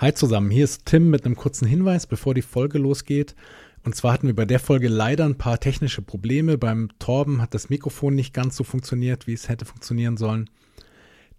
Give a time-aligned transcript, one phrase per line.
[0.00, 3.34] Hi zusammen, hier ist Tim mit einem kurzen Hinweis, bevor die Folge losgeht.
[3.82, 6.56] Und zwar hatten wir bei der Folge leider ein paar technische Probleme.
[6.56, 10.50] Beim Torben hat das Mikrofon nicht ganz so funktioniert, wie es hätte funktionieren sollen.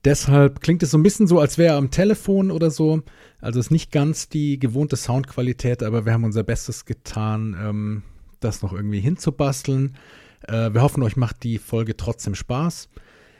[0.03, 3.01] Deshalb klingt es so ein bisschen so, als wäre er am Telefon oder so.
[3.39, 8.03] Also ist nicht ganz die gewohnte Soundqualität, aber wir haben unser Bestes getan, ähm,
[8.41, 9.95] das noch irgendwie hinzubasteln.
[10.45, 12.89] Äh, wir hoffen, euch macht die Folge trotzdem Spaß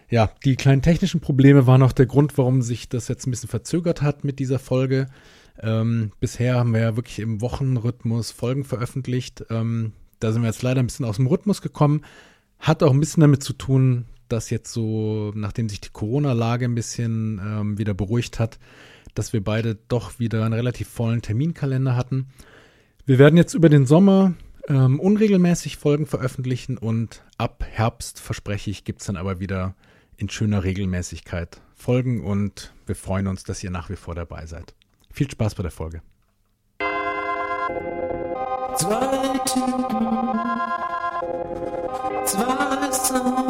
[0.10, 3.50] ja, die kleinen technischen Probleme waren auch der Grund, warum sich das jetzt ein bisschen
[3.50, 5.08] verzögert hat mit dieser Folge.
[5.62, 9.46] Ähm, bisher haben wir ja wirklich im Wochenrhythmus Folgen veröffentlicht.
[9.50, 12.02] Ähm, da sind wir jetzt leider ein bisschen aus dem Rhythmus gekommen.
[12.60, 16.76] Hat auch ein bisschen damit zu tun, dass jetzt so, nachdem sich die Corona-Lage ein
[16.76, 18.60] bisschen ähm, wieder beruhigt hat,
[19.16, 22.28] dass wir beide doch wieder einen relativ vollen Terminkalender hatten.
[23.06, 24.34] Wir werden jetzt über den Sommer
[24.68, 29.76] ähm, unregelmäßig Folgen veröffentlichen und ab Herbst, verspreche ich, gibt es dann aber wieder
[30.20, 34.76] in schöner Regelmäßigkeit folgen und wir freuen uns, dass ihr nach wie vor dabei seid.
[35.12, 36.02] Viel Spaß bei der Folge.
[38.76, 39.86] Zwei Typen,
[42.26, 43.49] zwei Songs.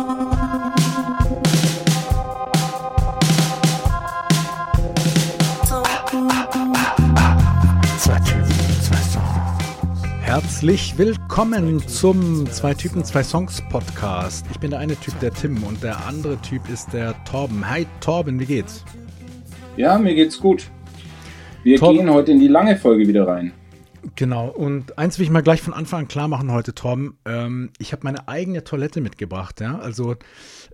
[10.41, 14.45] Herzlich willkommen zum Zwei Typen, zwei Songs Podcast.
[14.49, 17.69] Ich bin der eine Typ, der Tim, und der andere Typ ist der Torben.
[17.69, 18.85] Hi Torben, wie geht's?
[19.75, 20.71] Ja, mir geht's gut.
[21.63, 23.51] Wir Torben, gehen heute in die lange Folge wieder rein.
[24.15, 27.17] Genau, und eins will ich mal gleich von Anfang an klar machen heute, Torben.
[27.25, 29.77] Ähm, ich habe meine eigene Toilette mitgebracht, ja.
[29.77, 30.15] Also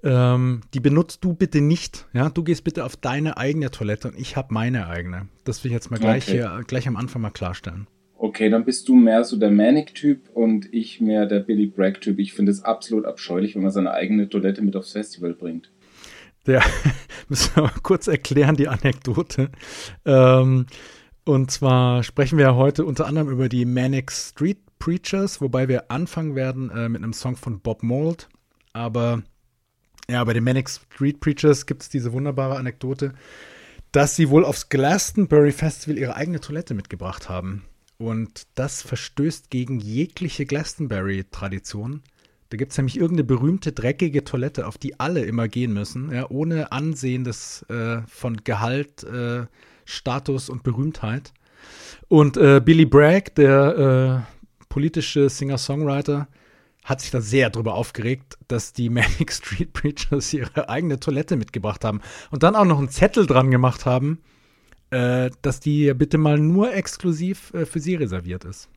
[0.03, 2.29] ähm, die benutzt du bitte nicht, ja.
[2.29, 5.27] Du gehst bitte auf deine eigene Toilette und ich habe meine eigene.
[5.43, 6.33] Das will ich jetzt mal gleich okay.
[6.33, 7.87] hier gleich am Anfang mal klarstellen.
[8.25, 12.17] Okay, dann bist du mehr so der Manic-Typ und ich mehr der Billy Bragg-Typ.
[12.17, 15.71] Ich finde es absolut abscheulich, wenn man seine eigene Toilette mit aufs Festival bringt.
[16.47, 16.63] Der,
[17.29, 19.51] müssen wir mal kurz erklären, die Anekdote.
[20.05, 20.65] Ähm,
[21.23, 26.33] und zwar sprechen wir heute unter anderem über die Manic Street Preachers, wobei wir anfangen
[26.33, 28.27] werden äh, mit einem Song von Bob Mould.
[28.73, 29.21] Aber
[30.09, 33.13] ja, bei den Manic Street Preachers gibt es diese wunderbare Anekdote,
[33.91, 37.65] dass sie wohl aufs Glastonbury Festival ihre eigene Toilette mitgebracht haben.
[37.97, 42.03] Und das verstößt gegen jegliche Glastonbury-Tradition.
[42.49, 46.29] Da gibt es nämlich irgendeine berühmte dreckige Toilette, auf die alle immer gehen müssen, ja,
[46.29, 49.45] ohne Ansehen des, äh, von Gehalt, äh,
[49.85, 51.33] Status und Berühmtheit.
[52.07, 56.27] Und äh, Billy Bragg, der äh, politische Singer-Songwriter,
[56.83, 61.83] hat sich da sehr drüber aufgeregt, dass die Manic Street Preachers ihre eigene Toilette mitgebracht
[61.83, 64.19] haben und dann auch noch einen Zettel dran gemacht haben,
[64.95, 68.69] äh, dass die bitte mal nur exklusiv äh, für sie reserviert ist.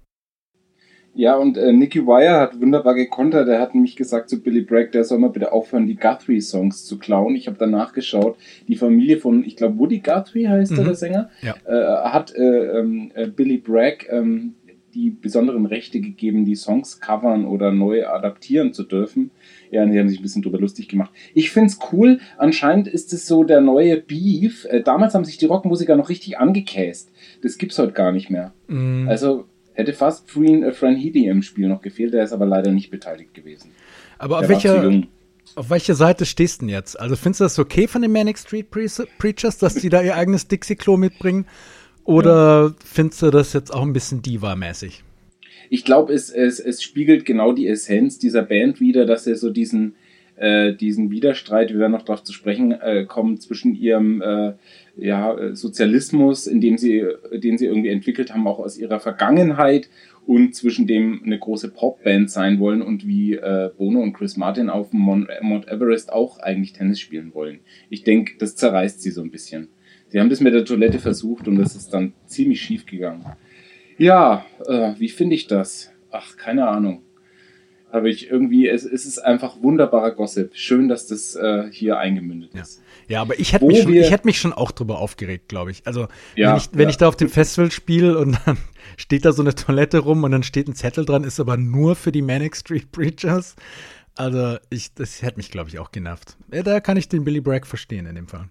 [1.15, 3.49] Ja, und äh, Nicky Wire hat wunderbar gekontert.
[3.49, 6.99] Er hat nämlich gesagt zu Billy Bragg, der soll mal bitte aufhören, die Guthrie-Songs zu
[6.99, 7.35] klauen.
[7.35, 8.37] Ich habe danach geschaut.
[8.69, 10.79] Die Familie von, ich glaube, Woody Guthrie heißt mhm.
[10.79, 11.55] er, der Sänger, ja.
[11.67, 14.55] äh, hat äh, ähm, äh, Billy Bragg ähm,
[14.99, 19.31] die besonderen Rechte gegeben, die Songs covern oder neu adaptieren zu dürfen.
[19.71, 21.13] Ja, die haben sich ein bisschen drüber lustig gemacht.
[21.35, 22.19] Ich find's cool.
[22.37, 24.65] Anscheinend ist es so der neue Beef.
[24.65, 27.13] Äh, damals haben sich die Rockmusiker noch richtig angekäst.
[27.43, 28.53] Das gibt's heute gar nicht mehr.
[28.67, 29.07] Mm.
[29.09, 29.45] Also
[29.75, 32.13] hätte fast Fran, äh, Fran Heady im Spiel noch gefehlt.
[32.13, 33.71] Der ist aber leider nicht beteiligt gewesen.
[34.19, 35.03] Aber auf welcher,
[35.55, 36.99] auf welcher Seite stehst du denn jetzt?
[36.99, 38.87] Also findest du das okay von den Manic Street Pre
[39.19, 41.47] Preachers, dass die da ihr eigenes Dixie-Klo mitbringen?
[42.09, 45.05] Oder findest du das jetzt auch ein bisschen Diva-mäßig?
[45.71, 49.51] ich glaube, es, es, es spiegelt genau die Essenz dieser Band wieder, dass er so
[49.51, 49.95] diesen,
[50.37, 54.53] äh, diesen Widerstreit, wir werden noch darauf zu sprechen äh, kommen, zwischen ihrem äh,
[54.97, 59.89] ja, Sozialismus, in dem sie, den sie irgendwie entwickelt haben, auch aus ihrer Vergangenheit
[60.27, 64.69] und zwischen dem eine große Popband sein wollen und wie äh, Bono und Chris Martin
[64.69, 67.61] auf Mount Everest auch eigentlich Tennis spielen wollen.
[67.89, 69.69] Ich denke, das zerreißt sie so ein bisschen.
[70.09, 73.25] Sie haben das mit der Toilette versucht und das ist dann ziemlich schief gegangen.
[73.99, 75.91] Ja, äh, wie finde ich das?
[76.11, 77.03] Ach, keine Ahnung.
[77.91, 80.55] Aber ich irgendwie, es, es ist einfach wunderbarer Gossip.
[80.55, 82.83] Schön, dass das äh, hier eingemündet ist.
[83.09, 85.71] Ja, ja aber ich hätte mich, schon, ich hätt mich schon auch drüber aufgeregt, glaube
[85.71, 85.87] ich.
[85.87, 86.89] Also, ja, wenn, ich, wenn ja.
[86.91, 88.59] ich da auf dem Festival spiele und dann
[88.97, 91.97] steht da so eine Toilette rum und dann steht ein Zettel dran, ist aber nur
[91.97, 93.57] für die Manic Street Preachers.
[94.15, 96.37] Also, ich, das hätte mich, glaube ich, auch genervt.
[96.53, 98.49] Ja, da kann ich den Billy Bragg verstehen in dem Fall.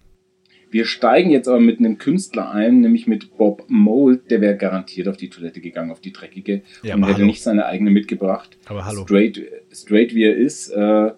[0.70, 4.30] Wir steigen jetzt aber mit einem Künstler ein, nämlich mit Bob Mold.
[4.30, 7.26] Der wäre garantiert auf die Toilette gegangen, auf die dreckige, ja, und hätte hallo.
[7.26, 8.58] nicht seine eigene mitgebracht.
[8.66, 9.02] Aber hallo.
[9.02, 9.40] Straight,
[9.72, 11.10] straight wie er ist äh,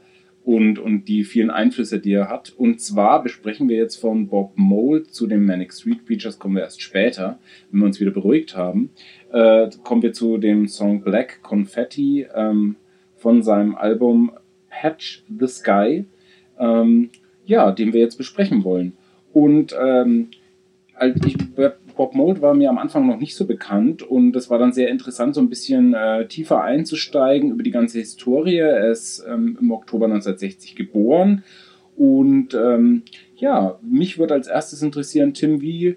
[0.44, 2.50] und, und die vielen Einflüsse, die er hat.
[2.56, 6.62] Und zwar besprechen wir jetzt von Bob Mold zu den Manic Street Preachers, kommen wir
[6.62, 7.38] erst später,
[7.70, 8.90] wenn wir uns wieder beruhigt haben.
[9.32, 12.76] Äh, kommen wir zu dem Song Black Confetti ähm,
[13.16, 14.32] von seinem Album
[14.68, 16.04] Patch the Sky.
[16.58, 17.10] Ähm,
[17.46, 18.92] ja, den wir jetzt besprechen wollen.
[19.32, 20.28] Und ähm,
[21.24, 21.36] ich,
[21.96, 24.88] Bob Mold war mir am Anfang noch nicht so bekannt und es war dann sehr
[24.88, 28.56] interessant, so ein bisschen äh, tiefer einzusteigen über die ganze Historie.
[28.56, 31.42] Er ist ähm, im Oktober 1960 geboren
[31.96, 33.02] und ähm,
[33.36, 35.96] ja, mich würde als erstes interessieren, Tim, wie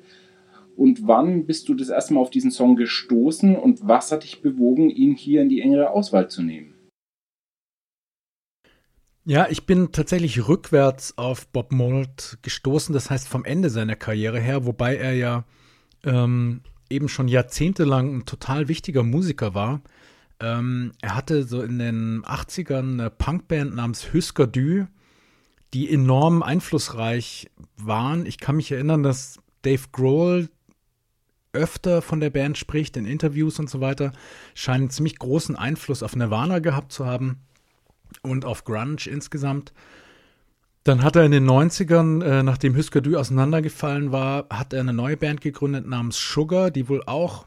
[0.76, 4.42] und wann bist du das erste Mal auf diesen Song gestoßen und was hat dich
[4.42, 6.73] bewogen, ihn hier in die engere Auswahl zu nehmen?
[9.26, 14.40] Ja, ich bin tatsächlich rückwärts auf Bob Mould gestoßen, das heißt vom Ende seiner Karriere
[14.40, 15.46] her, wobei er ja
[16.04, 16.60] ähm,
[16.90, 19.82] eben schon jahrzehntelang ein total wichtiger Musiker war.
[20.42, 24.90] Ähm, er hatte so in den 80ern eine Punkband namens Husker Du,
[25.74, 28.26] die enorm einflussreich waren.
[28.26, 30.50] Ich kann mich erinnern, dass Dave Grohl
[31.54, 34.12] öfter von der Band spricht, in Interviews und so weiter,
[34.54, 37.40] scheint einen ziemlich großen Einfluss auf Nirvana gehabt zu haben
[38.22, 39.74] und auf Grunge insgesamt.
[40.84, 44.94] Dann hat er in den 90ern, äh, nachdem Husker Du auseinandergefallen war, hat er eine
[44.94, 47.46] neue Band gegründet namens Sugar, die wohl auch,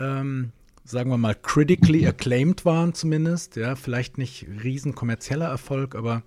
[0.00, 0.52] ähm,
[0.84, 3.56] sagen wir mal, critically acclaimed waren zumindest.
[3.56, 6.22] Ja, vielleicht nicht riesen kommerzieller Erfolg, aber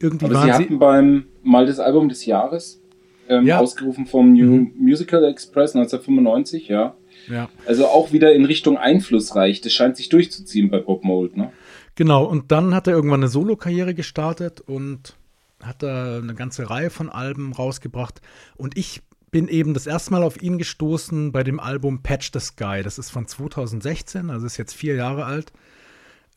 [0.00, 0.52] irgendwie aber waren sie.
[0.52, 2.80] hatten beim mal das Album des Jahres
[3.28, 3.60] ähm, ja.
[3.60, 4.72] ausgerufen vom New mhm.
[4.76, 6.96] Musical Express 1995, ja.
[7.28, 7.48] Ja.
[7.66, 9.60] Also auch wieder in Richtung einflussreich.
[9.60, 11.52] Das scheint sich durchzuziehen bei Bob Mold, ne?
[12.00, 15.18] Genau, und dann hat er irgendwann eine Solo-Karriere gestartet und
[15.62, 18.22] hat da eine ganze Reihe von Alben rausgebracht.
[18.56, 22.40] Und ich bin eben das erste Mal auf ihn gestoßen bei dem Album Patch the
[22.40, 22.80] Sky.
[22.82, 25.52] Das ist von 2016, also ist jetzt vier Jahre alt,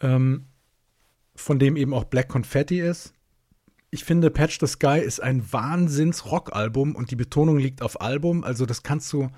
[0.01, 0.47] ähm,
[1.33, 3.13] von dem eben auch Black Confetti ist.
[3.89, 8.43] Ich finde, Patch the Sky ist ein Wahnsinns-Rock-Album und die Betonung liegt auf Album.
[8.43, 9.29] Also das kannst du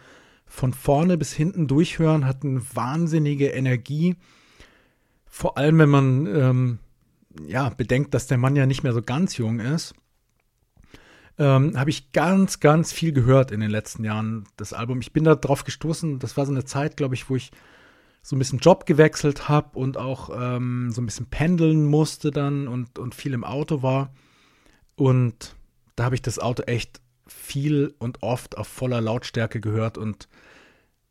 [0.48, 4.16] von vorne bis hinten durchhören, hat eine wahnsinnige Energie
[5.36, 6.80] vor allem, wenn man ähm,
[7.46, 9.94] ja, bedenkt, dass der Mann ja nicht mehr so ganz jung ist,
[11.38, 15.02] ähm, habe ich ganz, ganz viel gehört in den letzten Jahren, das Album.
[15.02, 17.52] Ich bin da drauf gestoßen, das war so eine Zeit, glaube ich, wo ich
[18.22, 22.70] so ein bisschen Job gewechselt habe und auch ähm, so ein bisschen pendeln musste dann
[22.70, 24.14] und, und viel im Auto war.
[24.96, 25.58] Und
[25.98, 29.98] da habe ich das Auto echt viel und oft auf voller Lautstärke gehört.
[29.98, 30.30] Und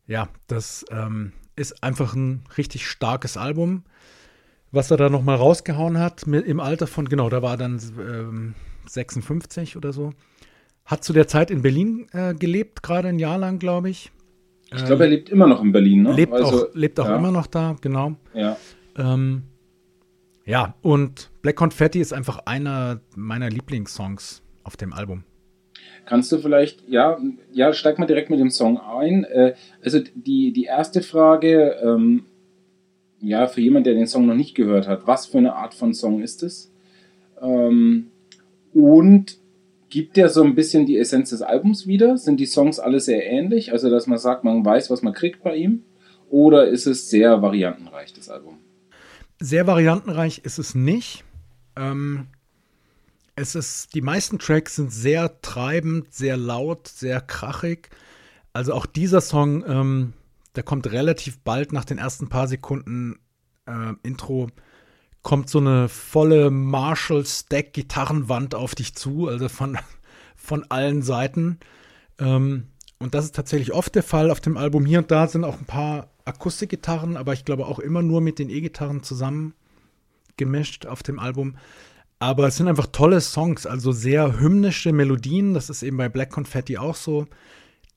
[0.07, 3.83] ja, das ähm, ist einfach ein richtig starkes Album
[4.71, 7.81] was er da nochmal rausgehauen hat, mit, im Alter von, genau, da war er dann
[7.99, 8.53] ähm,
[8.87, 10.11] 56 oder so.
[10.85, 14.11] Hat zu der Zeit in Berlin äh, gelebt, gerade ein Jahr lang, glaube ich.
[14.73, 16.13] Ich glaube, er lebt immer noch in Berlin, ne?
[16.13, 17.15] Lebt also, auch, lebt auch ja.
[17.15, 18.15] immer noch da, genau.
[18.33, 18.57] Ja.
[18.97, 19.43] Ähm,
[20.45, 25.23] ja, und Black Confetti ist einfach einer meiner Lieblingssongs auf dem Album.
[26.05, 27.17] Kannst du vielleicht, ja,
[27.51, 29.23] ja, steig mal direkt mit dem Song ein.
[29.23, 32.25] Äh, also die, die erste Frage, ähm,
[33.25, 35.93] ja, für jemanden, der den Song noch nicht gehört hat, was für eine Art von
[35.93, 36.71] Song ist es?
[37.41, 38.07] Ähm,
[38.73, 39.37] und
[39.89, 42.17] gibt der so ein bisschen die Essenz des Albums wieder?
[42.17, 43.71] Sind die Songs alle sehr ähnlich?
[43.71, 45.83] Also, dass man sagt, man weiß, was man kriegt bei ihm?
[46.29, 48.57] Oder ist es sehr variantenreich, das Album?
[49.39, 51.23] Sehr variantenreich ist es nicht.
[51.75, 52.27] Ähm,
[53.35, 57.89] es ist, die meisten Tracks sind sehr treibend, sehr laut, sehr krachig.
[58.53, 60.13] Also auch dieser Song, ähm,
[60.55, 63.17] der kommt relativ bald nach den ersten paar Sekunden
[63.65, 64.47] äh, Intro,
[65.21, 69.77] kommt so eine volle Marshall-Stack-Gitarrenwand auf dich zu, also von,
[70.35, 71.59] von allen Seiten.
[72.19, 72.67] Ähm,
[72.99, 74.85] und das ist tatsächlich oft der Fall auf dem Album.
[74.85, 78.39] Hier und da sind auch ein paar Akustikgitarren, aber ich glaube auch immer nur mit
[78.39, 79.53] den E-Gitarren zusammen
[80.37, 81.57] gemischt auf dem Album.
[82.19, 85.53] Aber es sind einfach tolle Songs, also sehr hymnische Melodien.
[85.53, 87.27] Das ist eben bei Black Confetti auch so,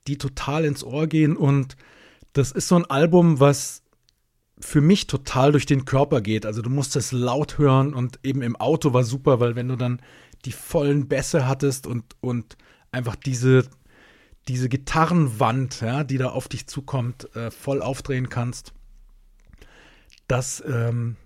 [0.07, 1.77] die total ins Ohr gehen und
[2.33, 3.83] das ist so ein Album, was
[4.61, 6.45] für mich total durch den Körper geht.
[6.45, 9.77] Also du musst es laut hören und eben im Auto war super, weil wenn du
[9.77, 10.01] dann
[10.45, 12.57] die vollen Bässe hattest und, und
[12.91, 13.69] einfach diese,
[14.49, 18.73] diese Gitarrenwand, ja, die da auf dich zukommt, äh, voll aufdrehen kannst,
[20.27, 21.17] das ähm,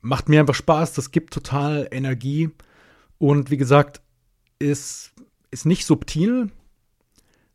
[0.00, 2.50] macht mir einfach Spaß, das gibt total Energie
[3.18, 4.00] und wie gesagt,
[4.58, 5.12] ist,
[5.50, 6.50] ist nicht subtil,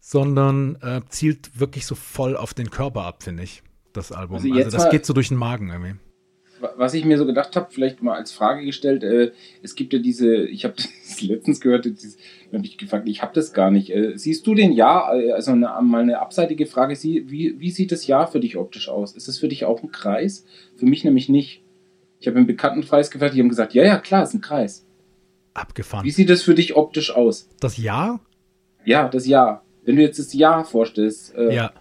[0.10, 3.62] sondern äh, zielt wirklich so voll auf den Körper ab, finde ich,
[3.94, 4.38] das Album.
[4.38, 5.94] Also, also das geht so durch den Magen irgendwie.
[6.78, 10.00] Was ich mir so gedacht habe, vielleicht mal als Frage gestellt, äh, es gibt ja
[10.00, 10.74] diese, ich habe
[11.08, 13.92] das letztens gehört, habe ich gefragt, ich habe das gar nicht.
[13.92, 17.92] Äh, siehst du den Jahr, äh, also eine, mal eine abseitige Frage, wie, wie sieht
[17.92, 19.12] das Jahr für dich optisch aus?
[19.16, 20.44] Ist es für dich auch ein Kreis?
[20.76, 21.62] Für mich nämlich nicht.
[22.20, 24.88] Ich habe einen Bekanntenkreis gefragt, die haben gesagt, ja, ja, klar, ist ein Kreis.
[25.54, 26.04] Abgefahren.
[26.04, 27.48] Wie sieht es für dich optisch aus?
[27.60, 28.22] Das Jahr?
[28.86, 29.64] Ja, das Jahr.
[29.90, 31.34] Wenn du jetzt das Jahr vorstellst.
[31.34, 31.72] Äh, ja.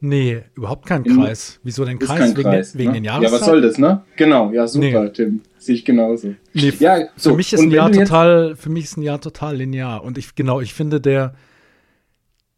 [0.00, 1.60] Nee, überhaupt kein Kreis.
[1.62, 2.36] Wieso denn Kreis?
[2.36, 2.94] Wegen, Kreis, wegen ne?
[2.94, 3.34] den Jahreszeiten?
[3.34, 4.02] Ja, was soll das, ne?
[4.16, 5.10] Genau, ja, super, nee.
[5.10, 5.42] Tim.
[5.56, 6.34] Sehe ich genauso.
[6.54, 7.30] Nee, ja, so.
[7.30, 10.02] Für mich ist ein Jahr total, für mich ist ein Jahr total linear.
[10.02, 11.36] Und ich, genau, ich finde, der,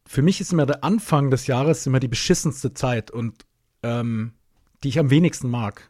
[0.07, 3.45] für mich ist immer der Anfang des Jahres immer die beschissenste Zeit und
[3.83, 4.33] ähm,
[4.83, 5.87] die ich am wenigsten mag.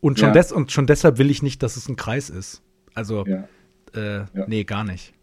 [0.00, 0.34] Und schon, ja.
[0.34, 2.60] des, und schon deshalb will ich nicht, dass es ein Kreis ist.
[2.92, 3.44] Also, ja.
[3.94, 4.26] Äh, ja.
[4.48, 5.14] nee, gar nicht.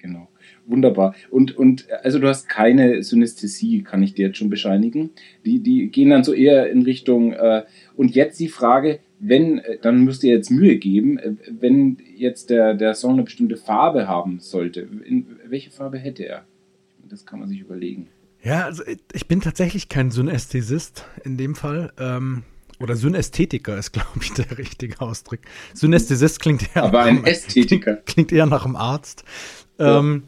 [0.00, 0.28] Genau.
[0.66, 1.14] Wunderbar.
[1.30, 5.10] Und, und also du hast keine Synästhesie, kann ich dir jetzt schon bescheinigen.
[5.44, 7.64] Die, die gehen dann so eher in Richtung, äh,
[7.96, 12.50] und jetzt die Frage, wenn, äh, dann müsst ihr jetzt Mühe geben, äh, wenn jetzt
[12.50, 16.44] der, der Song eine bestimmte Farbe haben sollte, in, welche Farbe hätte er?
[17.08, 18.08] Das kann man sich überlegen.
[18.42, 21.92] Ja, also ich bin tatsächlich kein Synästhesist in dem Fall.
[21.98, 22.44] Ähm,
[22.80, 25.40] oder Synästhetiker ist, glaube ich, der richtige Ausdruck.
[25.74, 26.84] Synästhesist klingt eher.
[26.84, 27.96] Aber ein Ästhetiker.
[28.06, 29.24] Klingt eher nach einem Arzt.
[29.80, 29.98] Ja.
[29.98, 30.24] Ähm,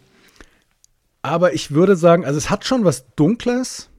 [1.20, 3.90] aber ich würde sagen, also es hat schon was Dunkles.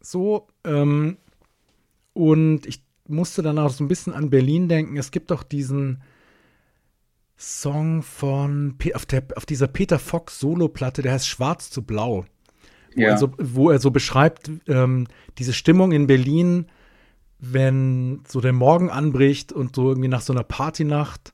[0.00, 0.46] So.
[0.64, 1.16] Ähm,
[2.12, 4.96] und ich musste dann auch so ein bisschen an Berlin denken.
[4.96, 6.02] Es gibt doch diesen
[7.36, 12.26] Song von auf, der, auf dieser Peter Fox Solo-Platte, der heißt Schwarz zu Blau.
[12.94, 13.08] Wo, ja.
[13.10, 15.06] er, so, wo er so beschreibt, ähm,
[15.38, 16.66] diese Stimmung in Berlin,
[17.38, 21.32] wenn so der Morgen anbricht und so irgendwie nach so einer Partynacht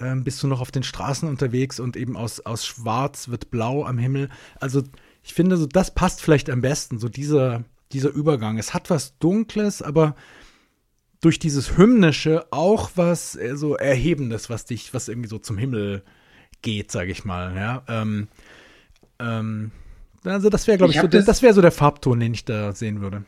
[0.00, 3.84] ähm, bist du noch auf den Straßen unterwegs und eben aus, aus Schwarz wird Blau
[3.84, 4.28] am Himmel.
[4.60, 4.82] Also
[5.22, 8.58] ich finde, so das passt vielleicht am besten, so dieser, dieser Übergang.
[8.58, 10.14] Es hat was Dunkles, aber
[11.20, 16.02] durch dieses Hymnische auch was äh, so Erhebendes, was dich, was irgendwie so zum Himmel
[16.62, 17.56] geht, sage ich mal.
[17.56, 18.28] Ja, ähm,
[19.18, 19.72] ähm,
[20.24, 22.44] also das wäre, glaube ich, ich so, das, das wäre so der Farbton, den ich
[22.44, 23.24] da sehen würde.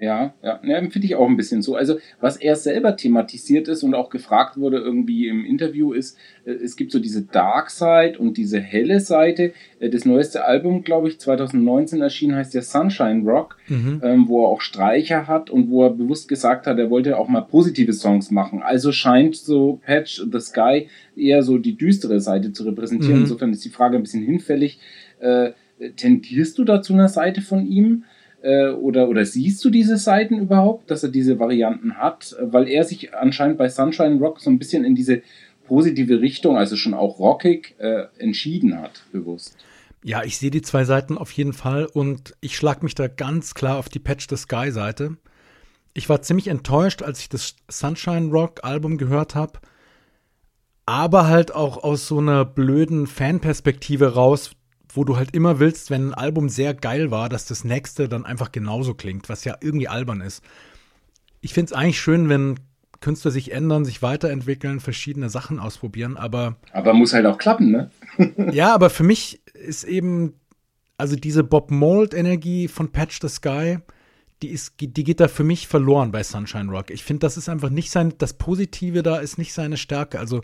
[0.00, 1.76] Ja, ja, ja finde ich auch ein bisschen so.
[1.76, 6.16] Also, was er selber thematisiert ist und auch gefragt wurde irgendwie im Interview ist,
[6.46, 9.52] äh, es gibt so diese Dark Side und diese helle Seite.
[9.78, 14.00] Äh, das neueste Album, glaube ich, 2019 erschienen, heißt ja Sunshine Rock, mhm.
[14.02, 17.28] ähm, wo er auch Streicher hat und wo er bewusst gesagt hat, er wollte auch
[17.28, 18.62] mal positive Songs machen.
[18.62, 23.16] Also scheint so Patch the Sky eher so die düstere Seite zu repräsentieren.
[23.16, 23.22] Mhm.
[23.22, 24.80] Insofern ist die Frage ein bisschen hinfällig.
[25.18, 25.50] Äh,
[25.96, 28.04] tendierst du da zu einer Seite von ihm?
[28.42, 32.36] Äh, oder, oder siehst du diese Seiten überhaupt, dass er diese Varianten hat?
[32.40, 35.22] Weil er sich anscheinend bei Sunshine Rock so ein bisschen in diese
[35.66, 39.56] positive Richtung, also schon auch rockig, äh, entschieden hat, bewusst.
[40.02, 43.54] Ja, ich sehe die zwei Seiten auf jeden Fall und ich schlage mich da ganz
[43.54, 45.16] klar auf die Patch the Sky Seite.
[45.92, 49.60] Ich war ziemlich enttäuscht, als ich das Sunshine Rock Album gehört habe,
[50.86, 54.52] aber halt auch aus so einer blöden Fanperspektive raus,
[54.96, 58.24] wo du halt immer willst, wenn ein Album sehr geil war, dass das nächste dann
[58.24, 60.42] einfach genauso klingt, was ja irgendwie albern ist.
[61.40, 62.56] Ich finde es eigentlich schön, wenn
[63.00, 66.56] Künstler sich ändern, sich weiterentwickeln, verschiedene Sachen ausprobieren, aber.
[66.72, 67.90] Aber muss halt auch klappen, ne?
[68.52, 70.34] ja, aber für mich ist eben,
[70.98, 73.78] also diese Bob Mold-Energie von Patch the Sky,
[74.42, 76.90] die, ist, die geht da für mich verloren bei Sunshine Rock.
[76.90, 80.18] Ich finde, das ist einfach nicht sein, das Positive da ist nicht seine Stärke.
[80.18, 80.42] Also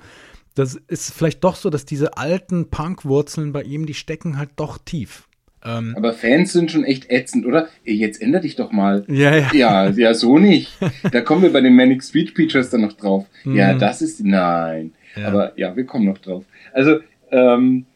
[0.57, 4.79] das ist vielleicht doch so, dass diese alten Punk-Wurzeln bei ihm, die stecken halt doch
[4.79, 5.29] tief.
[5.65, 7.69] Ähm, Aber Fans sind schon echt ätzend, oder?
[7.85, 9.05] Jetzt ändere dich doch mal.
[9.09, 9.51] Ja, ja.
[9.53, 10.73] Ja, ja, so nicht.
[11.13, 13.27] Da kommen wir bei den Manic Street Preachers dann noch drauf.
[13.45, 13.57] Mhm.
[13.57, 14.93] Ja, das ist, nein.
[15.15, 15.29] Ja.
[15.29, 16.45] Aber ja, wir kommen noch drauf.
[16.73, 17.85] Also, ähm,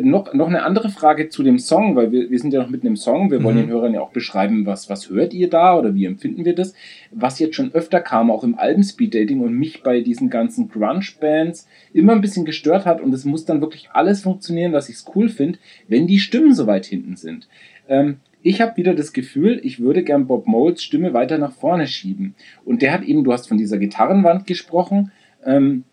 [0.00, 2.86] noch, noch eine andere Frage zu dem Song, weil wir, wir sind ja noch mitten
[2.86, 3.30] im Song.
[3.30, 3.62] Wir wollen mhm.
[3.62, 6.74] den Hörern ja auch beschreiben, was, was hört ihr da oder wie empfinden wir das.
[7.10, 10.68] Was jetzt schon öfter kam, auch im alten Speed Dating und mich bei diesen ganzen
[10.68, 14.96] Grunge-Bands immer ein bisschen gestört hat und es muss dann wirklich alles funktionieren, was ich
[15.14, 17.48] cool finde, wenn die Stimmen so weit hinten sind.
[17.88, 21.86] Ähm, ich habe wieder das Gefühl, ich würde gern Bob Molds Stimme weiter nach vorne
[21.86, 22.34] schieben.
[22.64, 25.10] Und der hat eben, du hast von dieser Gitarrenwand gesprochen.
[25.44, 25.84] Ähm,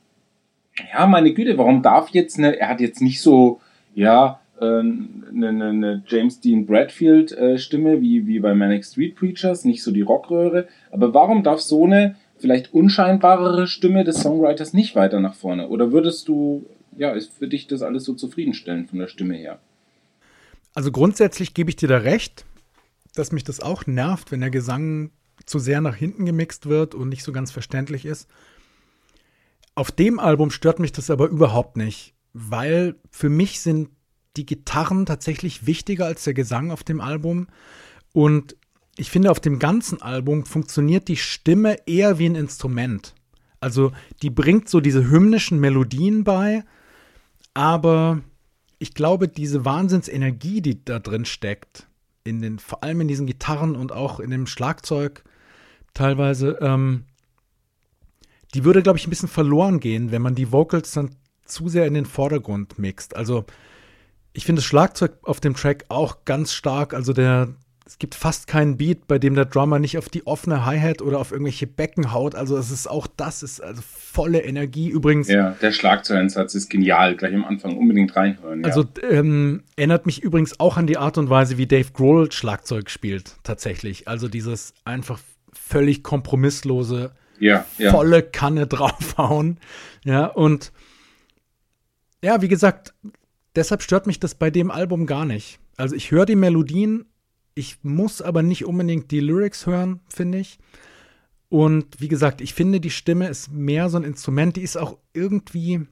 [0.93, 3.61] ja, meine Güte, warum darf jetzt eine, er hat jetzt nicht so
[3.95, 9.15] ja, eine, äh, eine, eine James Dean Bradfield äh, Stimme wie, wie bei Manic Street
[9.15, 10.67] Preachers, nicht so die Rockröhre.
[10.91, 15.69] Aber warum darf so eine vielleicht unscheinbarere Stimme des Songwriters nicht weiter nach vorne?
[15.69, 19.59] Oder würdest du, ja, ist für dich das alles so zufriedenstellend von der Stimme her?
[20.73, 22.45] Also grundsätzlich gebe ich dir da recht,
[23.15, 25.11] dass mich das auch nervt, wenn der Gesang
[25.45, 28.27] zu sehr nach hinten gemixt wird und nicht so ganz verständlich ist.
[29.73, 33.89] Auf dem Album stört mich das aber überhaupt nicht weil für mich sind
[34.35, 37.47] die Gitarren tatsächlich wichtiger als der Gesang auf dem Album.
[38.11, 38.57] Und
[38.97, 43.15] ich finde, auf dem ganzen Album funktioniert die Stimme eher wie ein Instrument.
[43.61, 46.65] Also die bringt so diese hymnischen Melodien bei,
[47.53, 48.19] aber
[48.79, 51.87] ich glaube, diese Wahnsinnsenergie, die da drin steckt,
[52.25, 55.23] in den, vor allem in diesen Gitarren und auch in dem Schlagzeug
[55.93, 57.05] teilweise, ähm,
[58.53, 61.15] die würde, glaube ich, ein bisschen verloren gehen, wenn man die Vocals dann
[61.45, 63.15] zu sehr in den Vordergrund mixt.
[63.15, 63.45] Also
[64.33, 66.93] ich finde das Schlagzeug auf dem Track auch ganz stark.
[66.93, 67.49] Also der,
[67.85, 71.19] es gibt fast keinen Beat, bei dem der Drummer nicht auf die offene Hi-Hat oder
[71.19, 72.35] auf irgendwelche Becken haut.
[72.35, 75.29] Also es ist auch das, ist also volle Energie übrigens.
[75.29, 77.15] Ja, der Schlagzeuleinsatz ist genial.
[77.15, 78.61] Gleich am Anfang unbedingt reinhören.
[78.61, 78.67] Ja.
[78.67, 82.89] Also ähm, erinnert mich übrigens auch an die Art und Weise, wie Dave Grohl Schlagzeug
[82.89, 84.07] spielt, tatsächlich.
[84.07, 85.19] Also dieses einfach
[85.53, 87.91] völlig kompromisslose, ja, ja.
[87.91, 89.59] volle Kanne draufhauen.
[90.03, 90.73] Ja, und
[92.25, 92.93] ja, wie gesagt,
[93.55, 95.59] deshalb stört mich das bei dem Album gar nicht.
[95.77, 97.05] Also ich höre die Melodien
[97.55, 100.59] ich muss aber nicht unbedingt die Lyrics hören, finde ich.
[101.47, 104.97] Und wie gesagt, ich finde, die Stimme ist mehr so ein Instrument, die ist auch
[105.13, 105.87] irgendwie,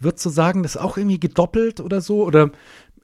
[0.00, 2.24] wird zu sagen, das ist auch irgendwie gedoppelt oder so.
[2.24, 2.50] Oder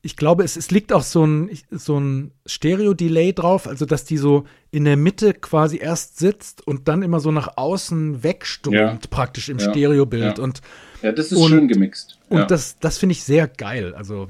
[0.05, 4.19] ich glaube, es, es liegt auch so ein, so ein Stereo-Delay drauf, also dass die
[4.19, 8.99] so in der Mitte quasi erst sitzt und dann immer so nach außen wegströmt, ja.
[9.09, 9.71] praktisch im ja.
[9.71, 10.39] Stereobild.
[10.39, 10.45] Ja.
[10.45, 10.61] Und,
[11.01, 12.19] ja, das ist und, schön gemixt.
[12.29, 13.95] Und das, das finde ich sehr geil.
[13.95, 14.29] Also.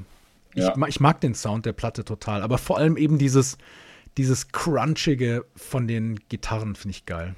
[0.53, 3.57] Ich, ich, mag den Sound der Platte total, aber vor allem eben dieses,
[4.17, 7.35] dieses Crunchige von den Gitarren finde ich geil.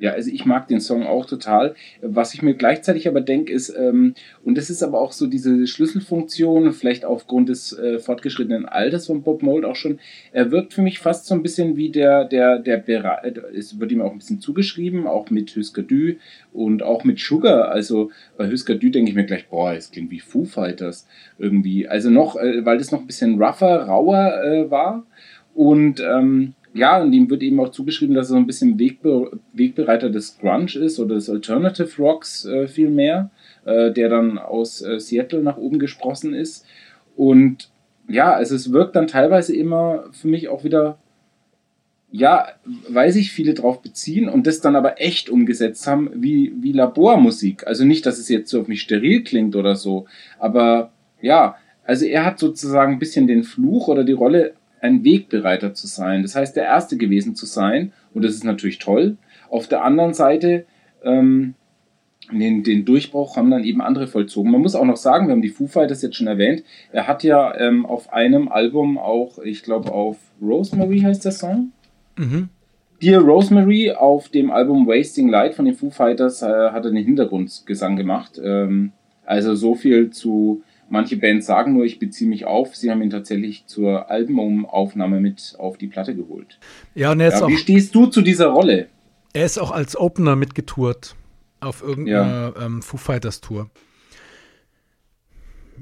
[0.00, 1.74] Ja, also ich mag den Song auch total.
[2.02, 4.14] Was ich mir gleichzeitig aber denke, ist, ähm,
[4.44, 9.22] und das ist aber auch so diese Schlüsselfunktion, vielleicht aufgrund des äh, fortgeschrittenen Alters von
[9.22, 9.98] Bob Mold auch schon,
[10.32, 13.22] er wirkt für mich fast so ein bisschen wie der, der, der, der
[13.56, 16.14] es wird ihm auch ein bisschen zugeschrieben, auch mit Husker Du
[16.52, 17.68] und auch mit Sugar.
[17.70, 21.88] Also bei Husker Du denke ich mir gleich, boah, es klingt wie Foo Fighters irgendwie.
[21.88, 25.04] Also noch, äh, weil das noch ein bisschen rougher, rauer äh, war.
[25.54, 29.40] Und ähm, ja, und ihm wird eben auch zugeschrieben, dass er so ein bisschen Wegbe
[29.52, 33.30] Wegbereiter des Grunge ist oder des Alternative Rocks äh, vielmehr,
[33.64, 36.64] äh, der dann aus äh, Seattle nach oben gesprossen ist.
[37.16, 37.70] Und
[38.08, 40.98] ja, also es wirkt dann teilweise immer für mich auch wieder,
[42.12, 42.46] ja,
[42.88, 47.66] weil sich viele drauf beziehen und das dann aber echt umgesetzt haben, wie, wie Labormusik.
[47.66, 50.06] Also nicht, dass es jetzt so auf mich steril klingt oder so,
[50.38, 55.74] aber ja, also er hat sozusagen ein bisschen den Fluch oder die Rolle ein Wegbereiter
[55.74, 56.22] zu sein.
[56.22, 57.92] Das heißt, der Erste gewesen zu sein.
[58.14, 59.16] Und das ist natürlich toll.
[59.50, 60.66] Auf der anderen Seite,
[61.02, 61.54] ähm,
[62.30, 64.50] den, den Durchbruch haben dann eben andere vollzogen.
[64.50, 66.62] Man muss auch noch sagen, wir haben die Foo Fighters jetzt schon erwähnt.
[66.92, 71.72] Er hat ja ähm, auf einem Album auch, ich glaube auf Rosemary heißt der Song.
[72.16, 72.50] Mhm.
[73.00, 77.04] Dear Rosemary auf dem Album Wasting Light von den Foo Fighters äh, hat er den
[77.04, 78.40] Hintergrundgesang gemacht.
[78.42, 78.92] Ähm,
[79.24, 82.74] also so viel zu Manche Bands sagen nur, ich beziehe mich auf.
[82.74, 86.58] Sie haben ihn tatsächlich zur Albumaufnahme mit auf die Platte geholt.
[86.94, 88.88] Ja, und er ist ja, auch, wie stehst du zu dieser Rolle?
[89.34, 91.14] Er ist auch als Opener mitgetourt
[91.60, 92.64] auf irgendeiner ja.
[92.64, 93.70] ähm, Foo Fighters Tour.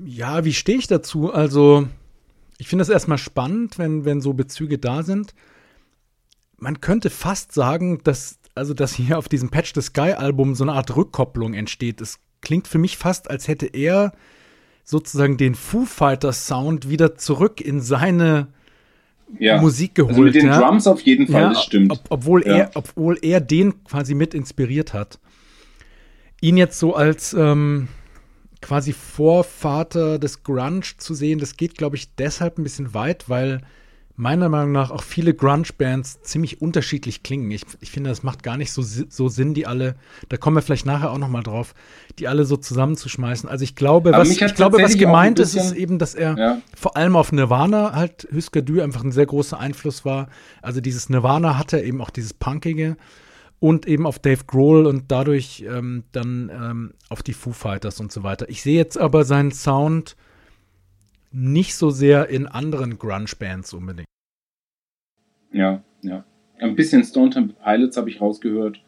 [0.04, 1.32] Ja, wie stehe ich dazu?
[1.32, 1.88] Also,
[2.58, 5.34] ich finde das erstmal spannend, wenn, wenn so Bezüge da sind.
[6.58, 10.64] Man könnte fast sagen, dass, also, dass hier auf diesem Patch the Sky Album so
[10.64, 12.00] eine Art Rückkopplung entsteht.
[12.00, 14.12] Es klingt für mich fast, als hätte er
[14.86, 18.46] sozusagen den Foo Fighters Sound wieder zurück in seine
[19.38, 19.60] ja.
[19.60, 20.12] Musik geholt.
[20.12, 20.60] Also mit den ja.
[20.60, 21.90] Drums auf jeden Fall, ja, das stimmt.
[21.90, 25.18] Ob, obwohl, er, obwohl er den quasi mit inspiriert hat.
[26.40, 27.88] Ihn jetzt so als ähm,
[28.62, 33.62] quasi Vorvater des Grunge zu sehen, das geht, glaube ich, deshalb ein bisschen weit, weil
[34.16, 37.50] meiner Meinung nach auch viele Grunge-Bands ziemlich unterschiedlich klingen.
[37.50, 39.96] Ich, ich finde, das macht gar nicht so, so Sinn, die alle,
[40.30, 41.74] da kommen wir vielleicht nachher auch noch mal drauf,
[42.18, 43.48] die alle so zusammenzuschmeißen.
[43.48, 46.62] Also ich glaube, was, ich glaube, was gemeint ist, ist eben, dass er ja.
[46.74, 50.28] vor allem auf Nirvana halt, Husker Du einfach ein sehr großer Einfluss war.
[50.62, 52.96] Also dieses Nirvana hatte eben auch dieses Punkige
[53.58, 58.12] und eben auf Dave Grohl und dadurch ähm, dann ähm, auf die Foo Fighters und
[58.12, 58.48] so weiter.
[58.48, 60.16] Ich sehe jetzt aber seinen Sound
[61.36, 64.08] nicht so sehr in anderen Grunge-Bands unbedingt.
[65.52, 66.24] Ja, ja.
[66.58, 68.80] Ein bisschen Stone Temple Pilots habe ich rausgehört.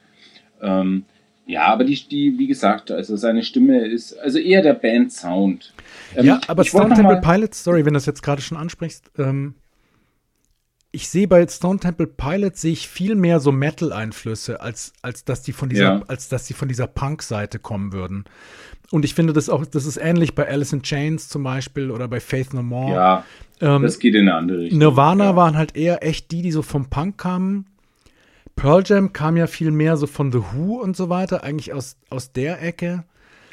[0.63, 1.05] Ähm,
[1.47, 5.75] ja, aber die, die, wie gesagt, also seine Stimme ist, also eher der Band-Sound.
[6.17, 9.55] Ähm, ja, aber Stone Temple Pilots, sorry, wenn du das jetzt gerade schon ansprichst, ähm,
[10.91, 15.43] ich sehe bei Stone Temple Pilots sehe ich viel mehr so Metal-Einflüsse, als, als dass
[15.43, 16.03] die von dieser, ja.
[16.09, 18.25] als dass die von dieser Punk-Seite kommen würden.
[18.91, 22.09] Und ich finde das auch, das ist ähnlich bei Alice in Chains zum Beispiel oder
[22.09, 22.95] bei Faith No More.
[22.95, 23.25] Ja,
[23.61, 24.79] ähm, das geht in eine andere Richtung.
[24.79, 25.37] Nirvana ja.
[25.37, 27.67] waren halt eher echt die, die so vom Punk kamen.
[28.57, 31.97] Pearl Jam kam ja viel mehr so von The Who und so weiter, eigentlich aus,
[32.09, 33.05] aus der Ecke.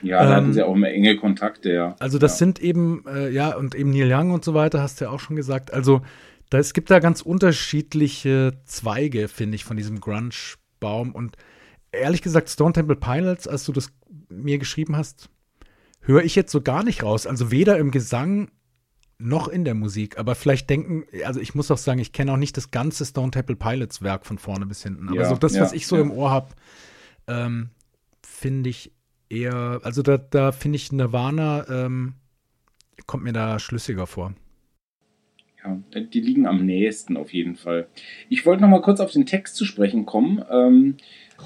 [0.02, 1.96] Ja, da ähm, hatten sie auch immer enge Kontakte, ja.
[2.00, 2.38] Also das ja.
[2.38, 5.20] sind eben, äh, ja, und eben Neil Young und so weiter, hast du ja auch
[5.20, 5.74] schon gesagt.
[5.74, 6.02] Also
[6.50, 11.14] da, es gibt da ganz unterschiedliche Zweige, finde ich, von diesem Grunge-Baum.
[11.14, 11.38] Und
[11.92, 13.92] ehrlich gesagt, Stone Temple Pilots, als du das
[14.30, 15.30] mir geschrieben hast,
[16.02, 17.26] höre ich jetzt so gar nicht raus.
[17.26, 18.52] Also weder im Gesang
[19.18, 20.18] noch in der Musik.
[20.18, 23.32] Aber vielleicht denken, also ich muss auch sagen, ich kenne auch nicht das ganze Stone
[23.32, 25.10] Temple Pilots Werk von vorne bis hinten.
[25.10, 26.02] Aber ja, so das, ja, was ich so ja.
[26.02, 26.50] im Ohr habe,
[27.28, 27.70] ähm,
[28.22, 28.92] finde ich
[29.30, 32.14] eher, also da, da finde ich Nirvana, ähm,
[33.08, 34.34] kommt mir da schlüssiger vor.
[35.66, 37.88] Ja, die liegen am nächsten auf jeden Fall.
[38.30, 40.44] Ich wollte noch mal kurz auf den Text zu sprechen kommen.
[40.50, 40.98] Ähm,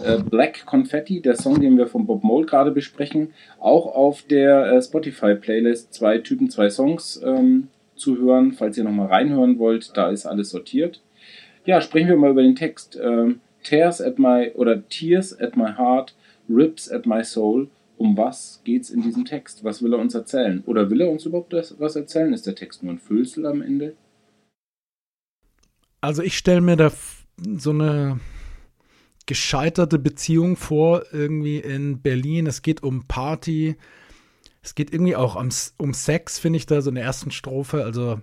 [0.03, 4.71] äh, Black Confetti, der Song, den wir von Bob Mold gerade besprechen, auch auf der
[4.71, 8.53] äh, Spotify-Playlist zwei Typen, zwei Songs ähm, zu hören.
[8.53, 11.01] Falls ihr noch mal reinhören wollt, da ist alles sortiert.
[11.65, 12.99] Ja, sprechen wir mal über den Text.
[13.01, 16.15] Ähm, Tears at my oder Tears at my heart,
[16.49, 17.67] Rips at my soul.
[17.97, 19.65] Um was geht's in diesem Text?
[19.65, 20.63] Was will er uns erzählen?
[20.65, 22.31] Oder will er uns überhaupt das, was erzählen?
[22.31, 23.93] Ist der Text nur ein Füllsel am Ende?
[26.01, 26.91] Also ich stelle mir da
[27.57, 28.19] so eine
[29.25, 32.47] gescheiterte Beziehung vor, irgendwie in Berlin.
[32.47, 33.75] Es geht um Party.
[34.61, 37.83] Es geht irgendwie auch um, um Sex, finde ich da so in der ersten Strophe.
[37.83, 38.21] Also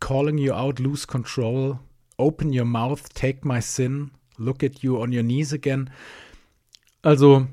[0.00, 1.78] calling you out, lose control.
[2.16, 4.10] Open your mouth, take my sin.
[4.36, 5.90] Look at you on your knees again.
[7.02, 7.46] Also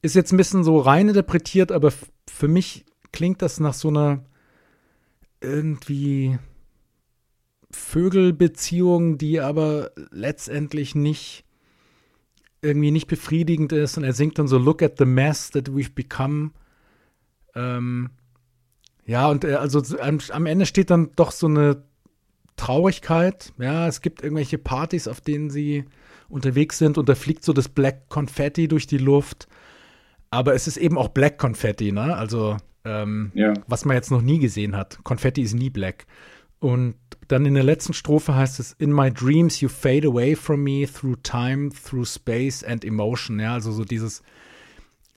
[0.00, 1.92] ist jetzt ein bisschen so rein interpretiert, aber
[2.28, 4.24] für mich klingt das nach so einer
[5.40, 6.38] irgendwie
[7.74, 11.44] Vögelbeziehung, die aber letztendlich nicht
[12.62, 15.94] irgendwie nicht befriedigend ist und er singt dann so Look at the mess that we've
[15.94, 16.52] become.
[17.54, 18.10] Ähm,
[19.04, 21.84] ja, und er, also am, am, Ende steht dann doch so eine
[22.56, 23.52] Traurigkeit.
[23.58, 25.84] Ja, es gibt irgendwelche Partys, auf denen sie
[26.30, 29.46] unterwegs sind und da fliegt so das Black Confetti durch die Luft.
[30.30, 32.16] Aber es ist eben auch Black Confetti, ne?
[32.16, 33.52] Also, ähm, ja.
[33.66, 34.98] was man jetzt noch nie gesehen hat.
[35.04, 36.06] Konfetti ist nie black.
[36.58, 36.94] Und
[37.28, 40.86] dann in der letzten Strophe heißt es, In my dreams you fade away from me
[40.86, 43.40] through time, through space and emotion.
[43.40, 44.22] Ja, also so dieses,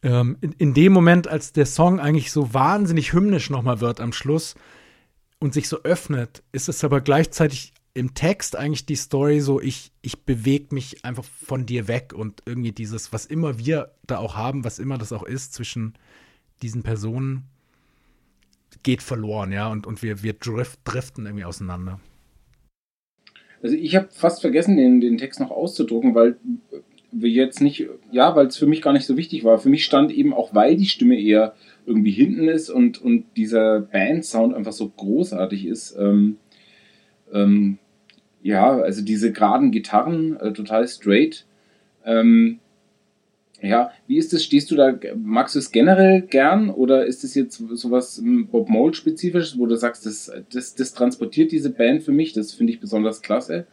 [0.03, 4.13] ähm, in, in, dem Moment, als der Song eigentlich so wahnsinnig hymnisch nochmal wird am
[4.13, 4.55] Schluss
[5.39, 9.91] und sich so öffnet, ist es aber gleichzeitig im Text eigentlich die Story so, ich,
[10.03, 14.35] ich bewege mich einfach von dir weg und irgendwie dieses, was immer wir da auch
[14.35, 15.95] haben, was immer das auch ist zwischen
[16.61, 17.49] diesen Personen,
[18.83, 21.99] geht verloren, ja, und, und wir, wir drift, driften irgendwie auseinander.
[23.61, 26.37] Also ich habe fast vergessen, den, den Text noch auszudrucken, weil
[27.11, 29.57] wir jetzt nicht, ja, weil es für mich gar nicht so wichtig war.
[29.57, 33.79] Für mich stand eben auch, weil die Stimme eher irgendwie hinten ist und, und dieser
[33.79, 35.95] Band-Sound einfach so großartig ist.
[35.97, 36.37] Ähm,
[37.33, 37.79] ähm,
[38.43, 41.45] ja, also diese geraden Gitarren, äh, total straight.
[42.05, 42.59] Ähm,
[43.61, 44.43] ja, wie ist das?
[44.43, 48.95] Stehst du da, magst du es generell gern oder ist es jetzt sowas Bob Mold
[48.95, 52.79] spezifisches, wo du sagst, das, das, das transportiert diese Band für mich, das finde ich
[52.79, 53.65] besonders klasse.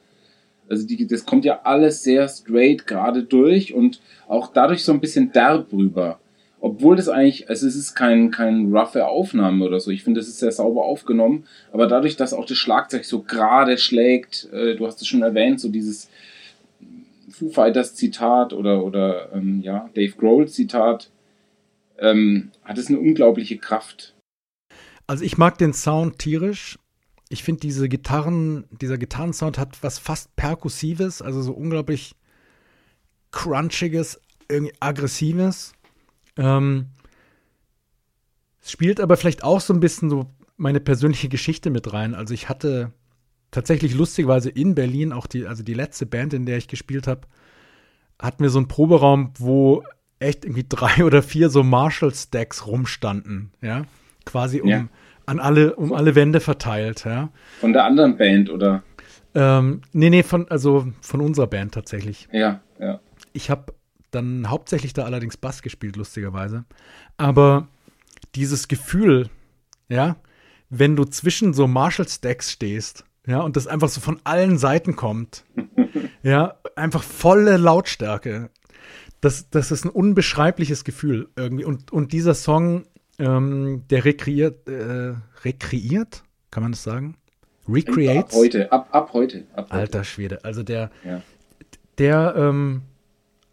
[0.68, 5.00] Also die, das kommt ja alles sehr straight gerade durch und auch dadurch so ein
[5.00, 6.18] bisschen derb rüber.
[6.60, 9.90] Obwohl das eigentlich, also es ist kein, kein roughe Aufnahme oder so.
[9.90, 11.44] Ich finde, das ist sehr sauber aufgenommen.
[11.72, 15.60] Aber dadurch, dass auch das Schlagzeug so gerade schlägt, äh, du hast es schon erwähnt,
[15.60, 16.08] so dieses,
[17.34, 21.10] Foo Fighters Zitat oder, oder ähm, ja, Dave Grohl Zitat,
[21.98, 24.14] ähm, hat es eine unglaubliche Kraft.
[25.06, 26.78] Also ich mag den Sound tierisch.
[27.28, 32.14] Ich finde diese Gitarren, dieser Gitarrensound hat was fast perkussives, also so unglaublich
[33.32, 35.72] crunchiges, irgendwie aggressives.
[36.36, 36.86] Ähm,
[38.62, 42.14] es spielt aber vielleicht auch so ein bisschen so meine persönliche Geschichte mit rein.
[42.14, 42.92] Also ich hatte
[43.54, 47.22] tatsächlich lustigerweise in Berlin auch die, also die letzte Band, in der ich gespielt habe,
[48.20, 49.84] hatten wir so einen Proberaum, wo
[50.18, 53.84] echt irgendwie drei oder vier so Marshall-Stacks rumstanden, ja,
[54.24, 54.88] quasi um ja.
[55.26, 57.30] an alle, um alle Wände verteilt, ja.
[57.60, 58.82] Von der anderen Band, oder?
[59.36, 62.28] Ähm, nee, nee, von, also von unserer Band tatsächlich.
[62.32, 63.00] Ja, ja.
[63.32, 63.72] Ich habe
[64.10, 66.64] dann hauptsächlich da allerdings Bass gespielt, lustigerweise.
[67.16, 67.68] Aber
[68.34, 69.28] dieses Gefühl,
[69.88, 70.16] ja,
[70.70, 75.44] wenn du zwischen so Marshall-Stacks stehst ja, und das einfach so von allen Seiten kommt.
[76.22, 78.50] ja, einfach volle Lautstärke.
[79.20, 81.64] Das, das ist ein unbeschreibliches Gefühl irgendwie.
[81.64, 82.84] Und, und dieser Song,
[83.18, 87.16] ähm, der rekreiert, äh, rekreiert, kann man das sagen?
[87.66, 88.34] Recreates?
[88.34, 89.46] Ab heute, ab, ab heute.
[89.54, 89.72] Ab heute.
[89.72, 90.44] Alter Schwede.
[90.44, 91.22] Also der, ja.
[91.96, 92.82] der ähm,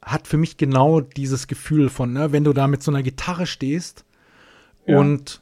[0.01, 3.45] hat für mich genau dieses Gefühl von, ne, wenn du da mit so einer Gitarre
[3.45, 4.03] stehst
[4.85, 4.99] ja.
[4.99, 5.41] und,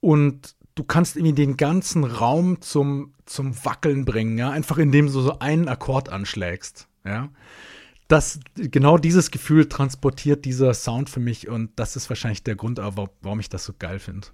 [0.00, 5.12] und du kannst irgendwie den ganzen Raum zum, zum Wackeln bringen, ja, einfach indem du
[5.12, 7.30] so einen Akkord anschlägst, ja.
[8.08, 12.78] Das, genau dieses Gefühl transportiert dieser Sound für mich und das ist wahrscheinlich der Grund,
[12.78, 14.26] warum ich das so geil finde.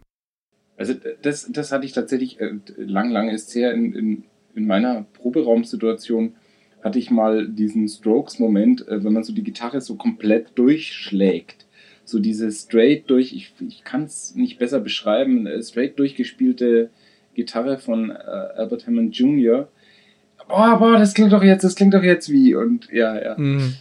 [0.78, 5.02] Also das, das hatte ich tatsächlich äh, lang, lang ist sehr in, in, in meiner
[5.02, 6.36] Proberaumsituation
[6.82, 11.65] hatte ich mal diesen Strokes-Moment, äh, wenn man so die Gitarre so komplett durchschlägt
[12.06, 16.90] so diese straight durch, ich, ich kann es nicht besser beschreiben, äh, straight durchgespielte
[17.34, 19.68] Gitarre von äh, Albert Hammond Jr.
[20.48, 23.34] Boah, boah, das klingt doch jetzt, das klingt doch jetzt wie und ja, ja.
[23.36, 23.74] Mhm.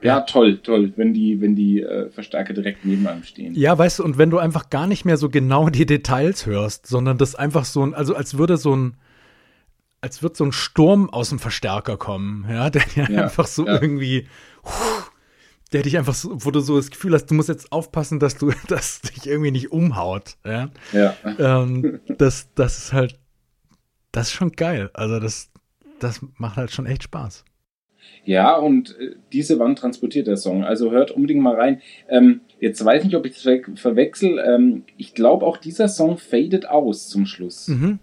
[0.00, 3.54] Ja, toll, toll, wenn die, wenn die äh, Verstärker direkt neben einem stehen.
[3.54, 6.86] Ja, weißt du, und wenn du einfach gar nicht mehr so genau die Details hörst,
[6.86, 8.94] sondern das einfach so ein, also als würde so ein,
[10.00, 13.82] als wird so ein Sturm aus dem Verstärker kommen, ja, der ja, einfach so ja.
[13.82, 14.28] irgendwie,
[15.72, 18.36] der dich einfach so, wo du so das Gefühl hast, du musst jetzt aufpassen, dass
[18.36, 20.70] du, dass dich irgendwie nicht umhaut, ja.
[20.92, 21.16] Ja.
[21.38, 23.18] Ähm, das, das ist halt,
[24.12, 24.90] das ist schon geil.
[24.94, 25.50] Also das,
[25.98, 27.44] das macht halt schon echt Spaß.
[28.24, 30.64] Ja, und äh, diese Wand transportiert der Song.
[30.64, 31.80] Also hört unbedingt mal rein.
[32.08, 34.38] Ähm, jetzt weiß ich nicht, ob ich das verwechsel.
[34.38, 37.68] Ähm, ich glaube auch dieser Song fadet aus zum Schluss.
[37.68, 37.98] Mhm.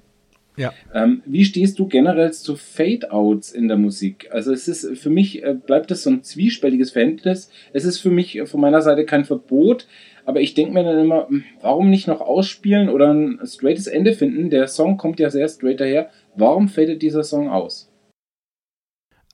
[0.57, 0.73] Ja.
[0.93, 4.29] Ähm, wie stehst du generell zu Fade-Outs in der Musik?
[4.31, 7.49] Also es ist für mich, äh, bleibt das so ein zwiespältiges Verhältnis.
[7.73, 9.87] Es ist für mich von meiner Seite kein Verbot,
[10.25, 14.13] aber ich denke mir dann immer, hm, warum nicht noch ausspielen oder ein straightes Ende
[14.13, 14.49] finden?
[14.49, 16.09] Der Song kommt ja sehr straight daher.
[16.35, 17.91] Warum fadet dieser Song aus?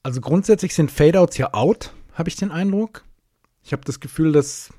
[0.04, 3.06] Also grundsätzlich sind Fade-Outs ja out, habe ich den Eindruck.
[3.64, 4.72] Ich habe das Gefühl, das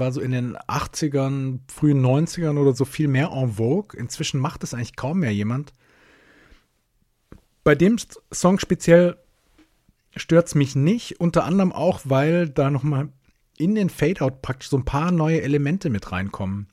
[0.00, 3.98] war so in den 80ern, frühen 90ern oder so viel mehr en vogue.
[3.98, 5.72] Inzwischen macht es eigentlich kaum mehr jemand.
[7.62, 7.96] Bei dem
[8.32, 9.16] Song speziell
[10.16, 13.10] stört es mich nicht, unter anderem auch, weil da nochmal
[13.58, 16.68] in den Fade-Out praktisch so ein paar neue Elemente mit reinkommen.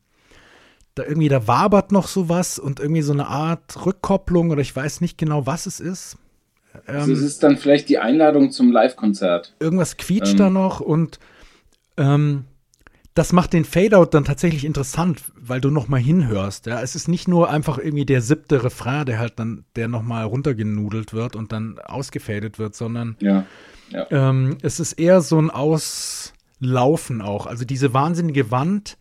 [0.95, 5.01] Da irgendwie, da wabert noch sowas und irgendwie so eine Art Rückkopplung oder ich weiß
[5.01, 6.17] nicht genau, was es ist.
[6.85, 9.55] Also es ist dann vielleicht die Einladung zum Live-Konzert.
[9.59, 10.37] Irgendwas quietscht ähm.
[10.37, 11.19] da noch und
[11.97, 12.45] ähm,
[13.17, 16.67] das macht den Fadeout dann tatsächlich interessant, weil du noch mal hinhörst.
[16.67, 20.03] Ja, es ist nicht nur einfach irgendwie der siebte Refrain, der halt dann, der noch
[20.03, 23.45] mal runtergenudelt wird und dann ausgefadet wird, sondern ja,
[23.89, 24.05] ja.
[24.11, 27.47] Ähm, es ist eher so ein Auslaufen auch.
[27.47, 28.97] Also diese wahnsinnige Wand,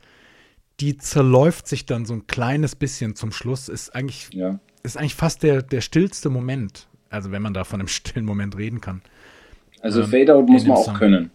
[0.81, 3.69] die zerläuft sich dann so ein kleines bisschen zum Schluss.
[3.69, 4.61] Ist eigentlich, ja.
[4.83, 6.89] ist eigentlich fast der, der stillste Moment.
[7.11, 9.03] Also wenn man da von einem stillen Moment reden kann.
[9.83, 10.95] Also ähm, Fadeout muss man auch Song.
[10.95, 11.31] können.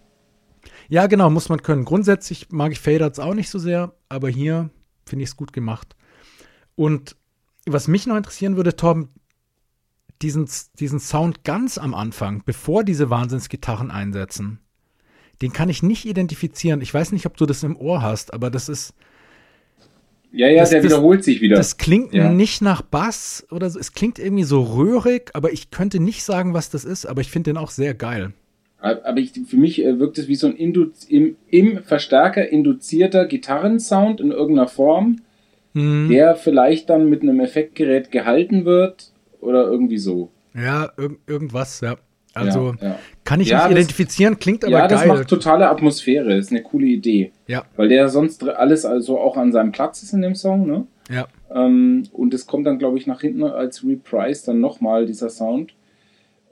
[0.92, 1.86] Ja, genau, muss man können.
[1.86, 4.70] Grundsätzlich mag ich Fadeouts auch nicht so sehr, aber hier
[5.06, 5.96] finde ich es gut gemacht.
[6.76, 7.16] Und
[7.66, 9.08] was mich noch interessieren würde, Tom,
[10.22, 10.50] diesen,
[10.80, 14.60] diesen Sound ganz am Anfang, bevor diese Wahnsinnsgitarren einsetzen,
[15.42, 16.82] den kann ich nicht identifizieren.
[16.82, 18.94] Ich weiß nicht, ob du das im Ohr hast, aber das ist.
[20.34, 21.56] Ja, ja, das, der das, wiederholt sich wieder.
[21.56, 22.34] Das klingt ja.
[22.34, 23.80] nicht nach Bass oder so.
[23.80, 27.32] Es klingt irgendwie so röhrig, aber ich könnte nicht sagen, was das ist, aber ich
[27.32, 28.34] finde den auch sehr geil.
[28.82, 33.26] Aber ich, für mich äh, wirkt es wie so ein Indu im, im Verstärker induzierter
[33.26, 35.22] Gitarrensound in irgendeiner Form,
[35.74, 36.10] hm.
[36.10, 40.32] der vielleicht dann mit einem Effektgerät gehalten wird oder irgendwie so.
[40.56, 41.96] Ja, irg irgendwas, ja.
[42.34, 43.00] Also ja, ja.
[43.26, 44.92] kann ich ja, nicht identifizieren, klingt aber ja, geil.
[44.92, 47.32] Ja, das macht totale Atmosphäre, ist eine coole Idee.
[47.48, 47.66] Ja.
[47.76, 50.88] Weil der sonst alles also auch an seinem Platz ist in dem Song, ne?
[51.10, 51.28] Ja.
[51.54, 55.74] Ähm, und es kommt dann, glaube ich, nach hinten als Reprise dann nochmal dieser Sound.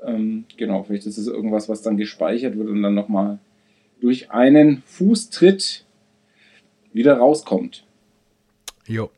[0.06, 3.40] Ähm, genau, vielleicht ist es irgendwas, was dann gespeichert wird und dann nochmal
[4.00, 5.86] durch einen Fußtritt
[6.94, 7.84] wieder rauskommt.
[8.88, 9.10] Jo.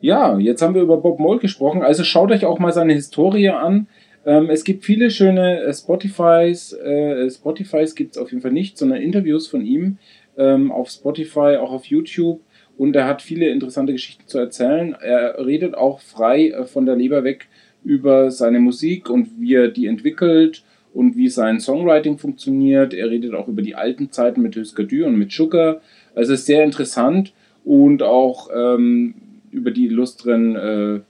[0.00, 1.82] Ja, jetzt haben wir über Bob Mold gesprochen.
[1.82, 3.86] Also schaut euch auch mal seine Historie an.
[4.26, 6.72] Ähm, es gibt viele schöne äh, Spotifys.
[6.74, 9.98] Äh, Spotifys gibt es auf jeden Fall nicht, sondern Interviews von ihm
[10.36, 12.40] ähm, auf Spotify, auch auf YouTube.
[12.76, 14.94] Und er hat viele interessante Geschichten zu erzählen.
[15.00, 17.48] Er redet auch frei äh, von der Leber weg
[17.84, 22.94] über seine Musik und wie er die entwickelt und wie sein Songwriting funktioniert.
[22.94, 25.80] Er redet auch über die alten Zeiten mit Husker Dü und mit Sugar.
[26.14, 27.32] Also ist sehr interessant
[27.64, 29.14] und auch ähm,
[29.50, 31.00] über die illustren äh,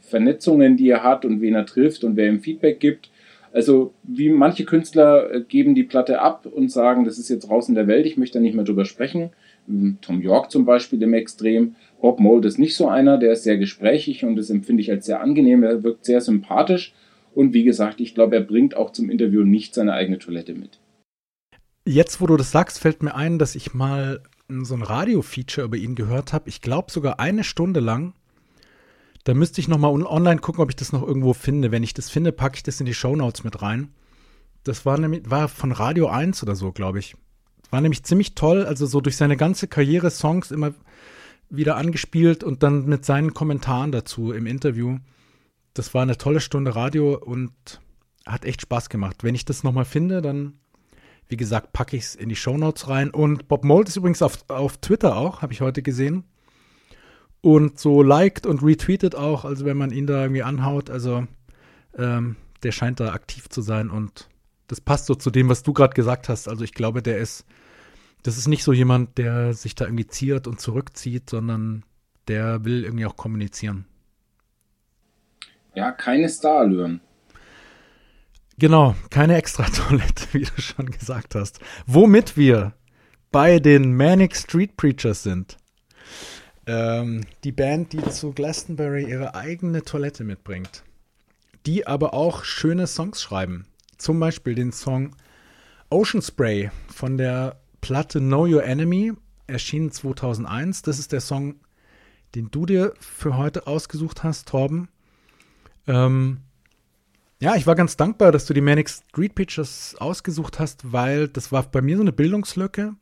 [0.00, 3.10] Vernetzungen, die er hat und wen er trifft und wer ihm Feedback gibt.
[3.52, 7.68] Also wie manche Künstler äh, geben die Platte ab und sagen, das ist jetzt raus
[7.68, 9.30] in der Welt, ich möchte da nicht mehr drüber sprechen.
[10.00, 11.74] Tom York zum Beispiel im Extrem.
[12.00, 15.06] Bob Mold ist nicht so einer, der ist sehr gesprächig und das empfinde ich als
[15.06, 15.62] sehr angenehm.
[15.62, 16.94] Er wirkt sehr sympathisch
[17.34, 20.78] und wie gesagt, ich glaube, er bringt auch zum Interview nicht seine eigene Toilette mit.
[21.84, 25.76] Jetzt, wo du das sagst, fällt mir ein, dass ich mal so ein Radio-Feature über
[25.76, 26.48] ihn gehört habe.
[26.48, 28.14] Ich glaube sogar eine Stunde lang.
[29.24, 31.72] Da müsste ich noch mal online gucken, ob ich das noch irgendwo finde.
[31.72, 33.88] Wenn ich das finde, packe ich das in die Shownotes mit rein.
[34.64, 37.16] Das war nämlich war von Radio 1 oder so, glaube ich.
[37.70, 40.72] War nämlich ziemlich toll, also so durch seine ganze Karriere Songs immer
[41.48, 44.98] wieder angespielt und dann mit seinen Kommentaren dazu im Interview.
[45.74, 47.52] Das war eine tolle Stunde Radio und
[48.24, 49.22] hat echt Spaß gemacht.
[49.22, 50.54] Wenn ich das nochmal finde, dann,
[51.28, 53.10] wie gesagt, packe ich es in die Shownotes rein.
[53.10, 56.24] Und Bob Mold ist übrigens auf, auf Twitter auch, habe ich heute gesehen.
[57.40, 60.90] Und so liked und retweetet auch, also wenn man ihn da irgendwie anhaut.
[60.90, 61.26] Also
[61.96, 64.28] ähm, der scheint da aktiv zu sein und
[64.68, 66.48] das passt so zu dem, was du gerade gesagt hast.
[66.48, 67.44] Also ich glaube, der ist,
[68.22, 71.84] das ist nicht so jemand, der sich da irgendwie ziert und zurückzieht, sondern
[72.28, 73.86] der will irgendwie auch kommunizieren.
[75.74, 77.00] Ja, keine Starallüren.
[78.58, 81.60] Genau, keine Extra-Toilette, wie du schon gesagt hast.
[81.86, 82.72] Womit wir
[83.30, 85.58] bei den Manic Street Preachers sind.
[86.66, 90.82] Ähm, die Band, die zu Glastonbury ihre eigene Toilette mitbringt.
[91.66, 93.66] Die aber auch schöne Songs schreiben.
[93.98, 95.16] Zum Beispiel den Song
[95.90, 99.12] Ocean Spray von der Platte Know Your Enemy,
[99.46, 100.82] erschienen 2001.
[100.82, 101.56] Das ist der Song,
[102.34, 104.88] den du dir für heute ausgesucht hast, Torben.
[105.86, 106.38] Ähm,
[107.40, 111.52] ja, ich war ganz dankbar, dass du die Manic Street Pictures ausgesucht hast, weil das
[111.52, 112.94] war bei mir so eine Bildungslücke.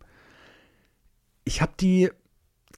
[1.45, 2.11] Ich habe die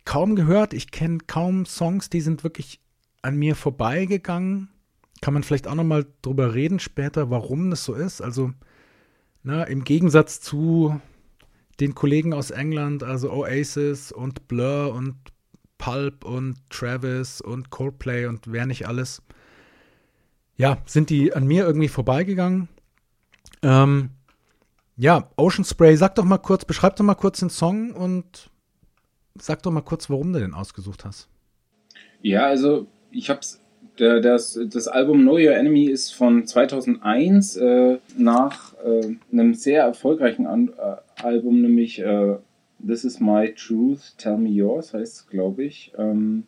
[0.05, 2.81] kaum gehört, ich kenne kaum Songs, die sind wirklich
[3.23, 4.69] an mir vorbeigegangen.
[5.21, 8.21] Kann man vielleicht auch noch mal drüber reden später, warum das so ist.
[8.21, 8.53] Also,
[9.43, 11.01] na, im Gegensatz zu
[11.81, 15.17] den Kollegen aus England, also Oasis und Blur und
[15.79, 19.23] Pulp und Travis und Coldplay und wer nicht alles,
[20.57, 22.69] ja, sind die an mir irgendwie vorbeigegangen.
[23.63, 24.11] Ähm,
[24.97, 28.51] ja, Ocean Spray, sag doch mal kurz, beschreib doch mal kurz den Song und
[29.39, 31.29] sag doch mal kurz, warum du den ausgesucht hast.
[32.23, 33.66] Ja, also ich hab's, der,
[33.97, 40.47] das, das Album Know Your Enemy ist von 2001 äh, nach äh, einem sehr erfolgreichen
[40.47, 42.37] An äh, Album, nämlich äh,
[42.87, 45.93] This Is My Truth, Tell Me Yours heißt es, glaube ich.
[45.99, 46.45] Ähm,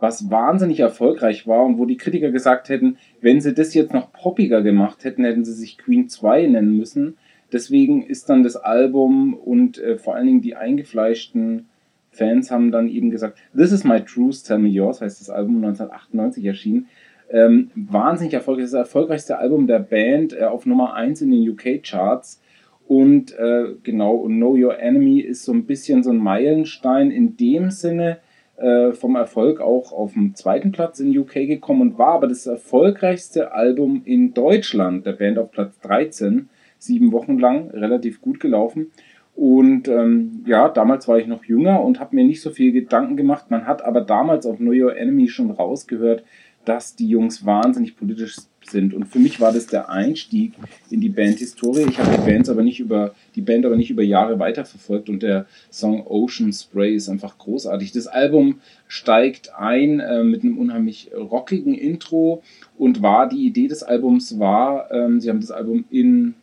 [0.00, 4.12] was wahnsinnig erfolgreich war und wo die Kritiker gesagt hätten, wenn sie das jetzt noch
[4.12, 7.16] poppiger gemacht hätten, hätten sie sich Queen 2 nennen müssen.
[7.52, 11.67] Deswegen ist dann das Album und äh, vor allen Dingen die eingefleischten
[12.10, 15.56] Fans haben dann eben gesagt, This is my truth, tell me yours, heißt das Album
[15.56, 16.88] 1998 erschienen.
[17.30, 22.40] Ähm, wahnsinnig erfolgreich, das, erfolgreichste Album der Band äh, auf Nummer 1 in den UK-Charts.
[22.86, 27.70] Und äh, genau, Know Your Enemy ist so ein bisschen so ein Meilenstein in dem
[27.70, 28.18] Sinne,
[28.58, 32.46] äh, vom Erfolg auch auf dem zweiten Platz in UK gekommen und war aber das
[32.46, 38.90] erfolgreichste Album in Deutschland der Band auf Platz 13, sieben Wochen lang, relativ gut gelaufen.
[39.38, 43.16] Und ähm, ja, damals war ich noch jünger und habe mir nicht so viel Gedanken
[43.16, 43.52] gemacht.
[43.52, 46.24] Man hat aber damals auf Know Your Enemy schon rausgehört,
[46.64, 48.34] dass die Jungs wahnsinnig politisch
[48.68, 48.94] sind.
[48.94, 50.54] Und für mich war das der Einstieg
[50.90, 51.86] in die Bandhistorie.
[51.88, 56.96] Ich habe die die Band aber nicht über Jahre weiterverfolgt und der Song Ocean Spray
[56.96, 57.92] ist einfach großartig.
[57.92, 62.42] Das Album steigt ein äh, mit einem unheimlich rockigen Intro
[62.76, 66.34] und war die Idee des Albums war, ähm, sie haben das Album in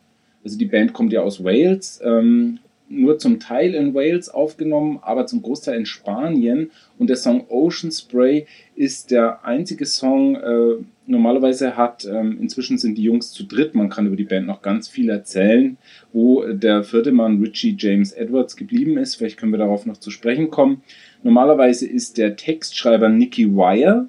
[0.42, 5.26] also die Band kommt ja aus Wales ähm, nur zum Teil in Wales aufgenommen, aber
[5.26, 6.70] zum Großteil in Spanien.
[6.98, 12.96] Und der Song Ocean Spray ist der einzige Song, äh, normalerweise hat, ähm, inzwischen sind
[12.96, 15.76] die Jungs zu dritt, man kann über die Band noch ganz viel erzählen,
[16.12, 19.16] wo der vierte Mann Richie James Edwards geblieben ist.
[19.16, 20.82] Vielleicht können wir darauf noch zu sprechen kommen.
[21.22, 24.08] Normalerweise ist der Textschreiber Nicky Wire.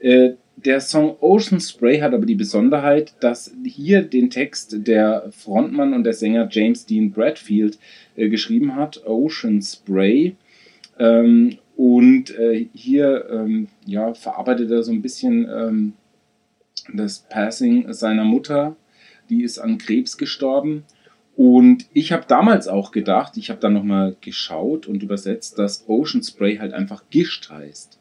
[0.00, 0.32] Äh,
[0.64, 6.04] der Song Ocean Spray hat aber die Besonderheit, dass hier den Text der Frontmann und
[6.04, 7.78] der Sänger James Dean Bradfield
[8.16, 10.34] äh, geschrieben hat, Ocean Spray.
[10.98, 15.92] Ähm, und äh, hier ähm, ja, verarbeitet er so ein bisschen ähm,
[16.92, 18.74] das Passing seiner Mutter.
[19.30, 20.84] Die ist an Krebs gestorben.
[21.36, 26.22] Und ich habe damals auch gedacht, ich habe dann nochmal geschaut und übersetzt, dass Ocean
[26.22, 27.97] Spray halt einfach Gischt heißt.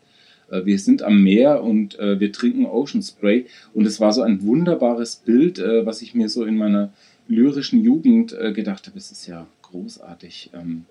[0.49, 3.45] Äh, wir sind am Meer und äh, wir trinken Ocean Spray.
[3.73, 6.91] Und es war so ein wunderbares Bild, äh, was ich mir so in meiner
[7.27, 8.97] lyrischen Jugend gedacht habe.
[8.97, 10.85] Es ist ja großartig, ähm,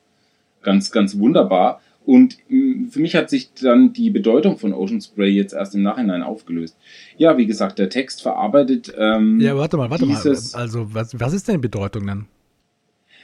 [0.63, 1.81] ganz, ganz wunderbar.
[2.05, 5.83] Und mh, für mich hat sich dann die Bedeutung von Ocean Spray jetzt erst im
[5.83, 6.77] Nachhinein aufgelöst.
[7.17, 8.95] Ja, wie gesagt, der Text verarbeitet.
[8.99, 10.17] Ähm, ja, warte mal, warte mal.
[10.17, 12.27] Also, was, was ist denn die Bedeutung dann?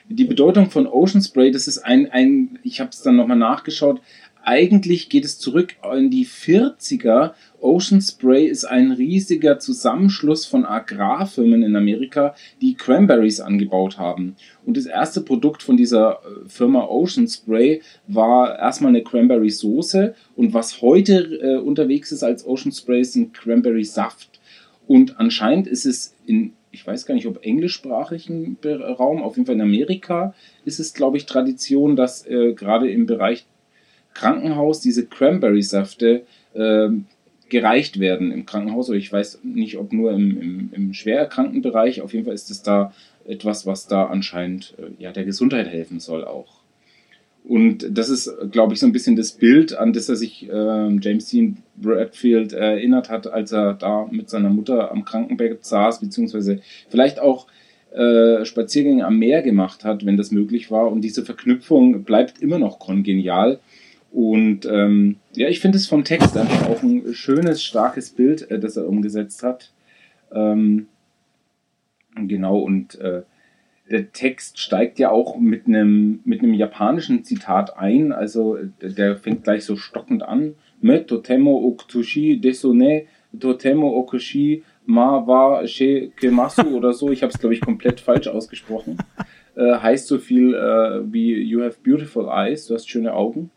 [0.08, 4.00] Die Bedeutung von Ocean Spray, das ist ein, ein ich habe es dann nochmal nachgeschaut,
[4.44, 7.32] eigentlich geht es zurück in die 40er.
[7.60, 14.36] Ocean Spray ist ein riesiger Zusammenschluss von Agrarfirmen in Amerika, die Cranberries angebaut haben.
[14.66, 20.14] Und das erste Produkt von dieser äh, Firma Ocean Spray war erstmal eine Cranberry Soße
[20.36, 24.40] und was heute äh, unterwegs ist als Ocean Spray ist ein Cranberry Saft.
[24.86, 29.56] Und anscheinend ist es in ich weiß gar nicht, ob englischsprachigen Raum, auf jeden Fall
[29.56, 33.46] in Amerika ist es, glaube ich, Tradition, dass äh, gerade im Bereich
[34.14, 36.22] Krankenhaus diese Cranberry-Säfte
[36.54, 36.88] äh,
[37.48, 38.88] gereicht werden im Krankenhaus.
[38.88, 42.00] Oder ich weiß nicht, ob nur im, im, im schwererkrankten Bereich.
[42.00, 42.92] Auf jeden Fall ist es da
[43.26, 46.62] etwas, was da anscheinend äh, ja, der Gesundheit helfen soll auch.
[47.44, 50.96] Und das ist, glaube ich, so ein bisschen das Bild, an das er sich äh,
[51.00, 56.60] James Dean Bradfield erinnert hat, als er da mit seiner Mutter am Krankenbett saß, beziehungsweise
[56.88, 57.48] vielleicht auch
[57.92, 60.90] äh, Spaziergänge am Meer gemacht hat, wenn das möglich war.
[60.90, 63.58] Und diese Verknüpfung bleibt immer noch kongenial.
[64.12, 68.58] Und ähm, ja, ich finde es vom Text einfach auch ein schönes, starkes Bild, äh,
[68.58, 69.72] das er umgesetzt hat.
[70.30, 70.88] Ähm,
[72.14, 73.22] genau, und äh,
[73.90, 78.12] der Text steigt ja auch mit einem mit japanischen Zitat ein.
[78.12, 80.54] Also der fängt gleich so stockend an.
[80.80, 83.06] Me totemo okutushi desone
[83.38, 87.10] totemo okushi ma wa she kemasu oder so.
[87.10, 88.98] Ich habe es glaube ich komplett falsch ausgesprochen.
[89.54, 92.66] Äh, heißt so viel äh, wie You have beautiful eyes.
[92.66, 93.50] Du hast schöne Augen.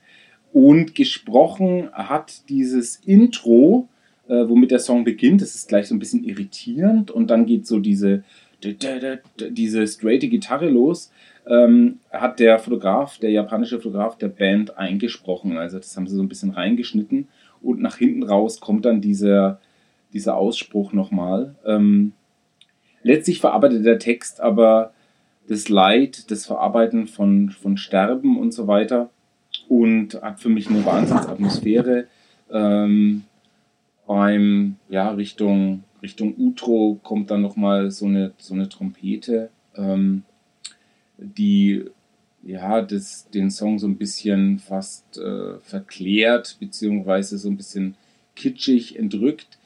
[0.55, 3.89] Und gesprochen hat dieses Intro,
[4.29, 5.41] äh, womit der Song beginnt.
[5.41, 8.23] Das ist gleich so ein bisschen irritierend und dann geht so diese
[8.63, 11.11] diese straighte Gitarre los,
[11.47, 15.57] ähm, hat der Fotograf, der japanische Fotograf der Band eingesprochen.
[15.57, 17.27] Also das haben sie so ein bisschen reingeschnitten
[17.61, 19.59] und nach hinten raus kommt dann dieser,
[20.13, 21.55] dieser Ausspruch nochmal.
[21.65, 22.13] Ähm,
[23.03, 24.93] letztlich verarbeitet der Text aber
[25.47, 29.11] das Leid, das Verarbeiten von, von Sterben und so weiter
[29.69, 32.07] und hat für mich eine Wahnsinnsatmosphäre
[32.51, 33.23] ähm,
[34.07, 40.21] beim, ja, Richtung Richtung Utro kommt dann nochmal so eine, so eine Trompete, ähm,
[41.17, 41.85] die
[42.43, 47.95] ja, das, den Song so ein bisschen fast äh, verklärt, beziehungsweise so ein bisschen
[48.35, 49.57] kitschig entrückt.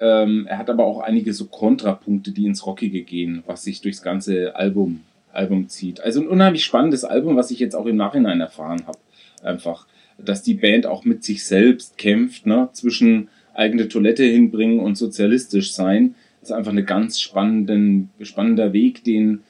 [0.00, 4.02] Ähm, er hat aber auch einige so Kontrapunkte, die ins Rockige gehen, was sich durchs
[4.02, 5.02] ganze Album,
[5.34, 6.00] Album zieht.
[6.00, 8.98] Also ein unheimlich spannendes Album, was ich jetzt auch im Nachhinein erfahren habe.
[9.42, 9.86] Einfach,
[10.18, 12.68] dass die Band auch mit sich selbst kämpft, ne?
[12.72, 16.14] zwischen eigene Toilette hinbringen und sozialistisch sein.
[16.40, 19.40] Das ist einfach ein ganz spannenden, spannender Weg, den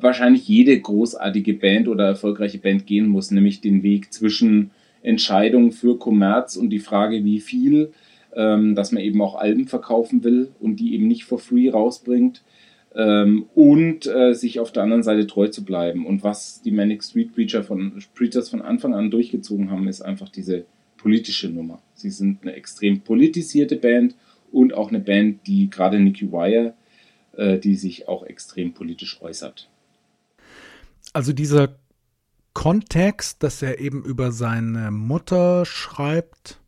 [0.00, 4.70] wahrscheinlich jede großartige Band oder erfolgreiche Band gehen muss, nämlich den Weg zwischen
[5.02, 7.92] Entscheidung für Kommerz und die Frage, wie viel,
[8.34, 12.42] ähm, dass man eben auch Alben verkaufen will und die eben nicht for free rausbringt
[12.94, 16.06] ähm, und äh, sich auf der anderen Seite treu zu bleiben.
[16.06, 20.28] Und was die Manic Street Preacher von, Preachers von Anfang an durchgezogen haben, ist einfach
[20.28, 20.64] diese
[20.96, 21.82] politische Nummer.
[21.94, 24.14] Sie sind eine extrem politisierte Band
[24.52, 26.74] und auch eine Band, die gerade Nicky Wire,
[27.36, 29.68] äh, die sich auch extrem politisch äußert.
[31.12, 31.76] Also dieser
[32.52, 36.60] Kontext, dass er eben über seine Mutter schreibt,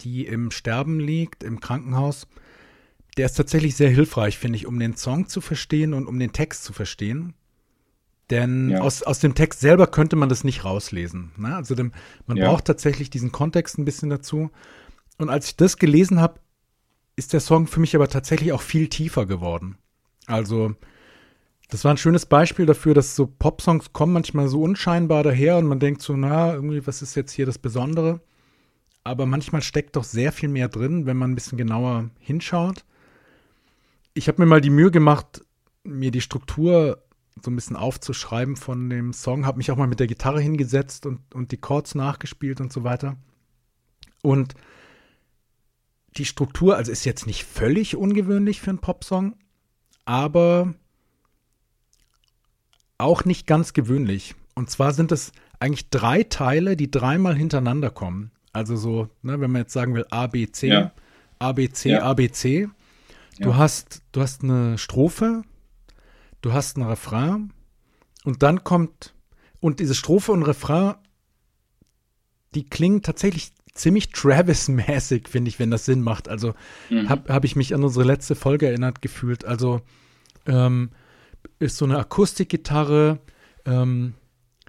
[0.00, 2.26] die im Sterben liegt, im Krankenhaus,
[3.18, 6.32] der ist tatsächlich sehr hilfreich, finde ich, um den Song zu verstehen und um den
[6.32, 7.34] Text zu verstehen.
[8.30, 8.80] Denn ja.
[8.80, 11.32] aus, aus dem Text selber könnte man das nicht rauslesen.
[11.36, 11.56] Ne?
[11.56, 11.92] Also dem,
[12.26, 12.48] man ja.
[12.48, 14.50] braucht tatsächlich diesen Kontext ein bisschen dazu.
[15.16, 16.40] Und als ich das gelesen habe,
[17.16, 19.76] ist der Song für mich aber tatsächlich auch viel tiefer geworden.
[20.26, 20.74] Also,
[21.68, 25.66] das war ein schönes Beispiel dafür, dass so Popsongs kommen manchmal so unscheinbar daher und
[25.66, 28.20] man denkt so, na, irgendwie, was ist jetzt hier das Besondere?
[29.02, 32.84] Aber manchmal steckt doch sehr viel mehr drin, wenn man ein bisschen genauer hinschaut.
[34.14, 35.44] Ich habe mir mal die Mühe gemacht,
[35.84, 37.02] mir die Struktur
[37.42, 39.46] so ein bisschen aufzuschreiben von dem Song.
[39.46, 42.84] Habe mich auch mal mit der Gitarre hingesetzt und, und die Chords nachgespielt und so
[42.84, 43.16] weiter.
[44.22, 44.54] Und
[46.16, 49.36] die Struktur, also ist jetzt nicht völlig ungewöhnlich für einen Popsong,
[50.04, 50.74] aber
[52.96, 54.34] auch nicht ganz gewöhnlich.
[54.54, 58.32] Und zwar sind es eigentlich drei Teile, die dreimal hintereinander kommen.
[58.52, 60.92] Also so, ne, wenn man jetzt sagen will A, B, C, ja.
[61.38, 62.02] A, B, C, ja.
[62.02, 62.68] A, B, C.
[63.40, 65.42] Du, hast, du hast eine Strophe,
[66.40, 67.52] du hast einen Refrain
[68.24, 69.14] und dann kommt,
[69.60, 70.94] und diese Strophe und Refrain,
[72.54, 76.28] die klingen tatsächlich ziemlich Travis-mäßig, finde ich, wenn das Sinn macht.
[76.28, 76.54] Also
[76.90, 77.08] mhm.
[77.08, 79.44] habe hab ich mich an unsere letzte Folge erinnert gefühlt.
[79.44, 79.80] Also
[80.46, 80.90] ähm,
[81.58, 83.20] ist so eine Akustikgitarre.
[83.64, 84.14] Ähm,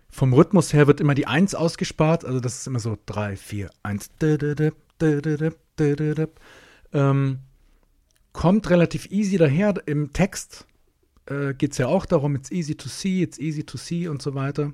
[0.10, 2.26] vom Rhythmus her wird immer die Eins ausgespart.
[2.26, 4.10] Also das ist immer so 3, 4, 1.
[6.92, 7.40] Ähm,
[8.34, 9.76] kommt relativ easy daher.
[9.86, 10.68] Im Text
[11.26, 14.22] äh, geht es ja auch darum, it's easy to see, it's easy to see und
[14.22, 14.74] so weiter.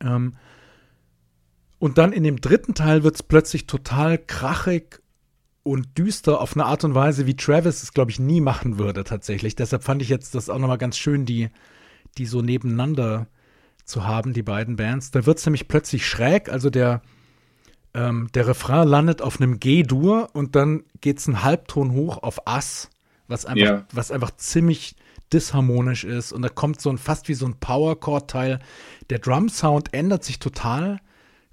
[0.00, 0.34] Ähm,
[1.78, 5.02] und dann in dem dritten Teil wird es plötzlich total krachig
[5.62, 9.04] und düster auf eine Art und Weise, wie Travis es, glaube ich, nie machen würde
[9.04, 9.56] tatsächlich.
[9.56, 11.48] Deshalb fand ich jetzt das auch nochmal ganz schön, die,
[12.18, 13.26] die so nebeneinander
[13.84, 15.10] zu haben, die beiden Bands.
[15.10, 17.02] Da wird es nämlich plötzlich schräg, also der,
[17.94, 22.46] ähm, der Refrain landet auf einem G-Dur und dann geht es einen Halbton hoch auf
[22.46, 22.90] Ass,
[23.28, 23.86] was einfach, yeah.
[23.92, 24.96] was einfach ziemlich
[25.32, 28.60] disharmonisch ist und da kommt so ein fast wie so ein Power-Chord-Teil.
[29.10, 31.00] Der Drum-Sound ändert sich total,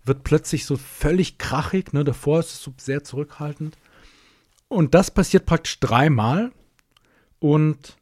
[0.04, 2.04] wird plötzlich so völlig krachig, ne?
[2.04, 3.78] Davor ist es so sehr zurückhaltend.
[4.68, 6.52] Und das passiert praktisch dreimal.
[7.40, 7.98] Und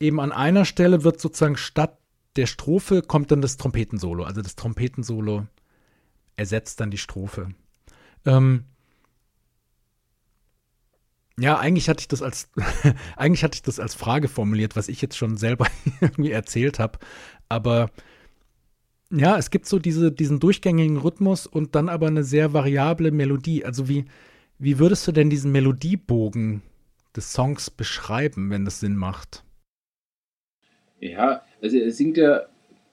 [0.00, 1.98] eben an einer Stelle wird sozusagen statt
[2.36, 4.22] der Strophe kommt dann das Trompetensolo.
[4.24, 5.46] Also das Trompetensolo
[6.38, 7.50] ersetzt dann die Strophe.
[8.24, 8.64] Ähm,
[11.38, 12.50] ja, eigentlich hatte ich das als
[13.16, 15.66] eigentlich hatte ich das als Frage formuliert, was ich jetzt schon selber
[16.00, 16.98] irgendwie erzählt habe.
[17.48, 17.90] Aber
[19.10, 23.64] ja, es gibt so diese, diesen durchgängigen Rhythmus und dann aber eine sehr variable Melodie.
[23.64, 24.04] Also wie,
[24.58, 26.62] wie würdest du denn diesen Melodiebogen
[27.16, 29.44] des Songs beschreiben, wenn das Sinn macht?
[31.00, 32.46] Ja, Also er singt ja,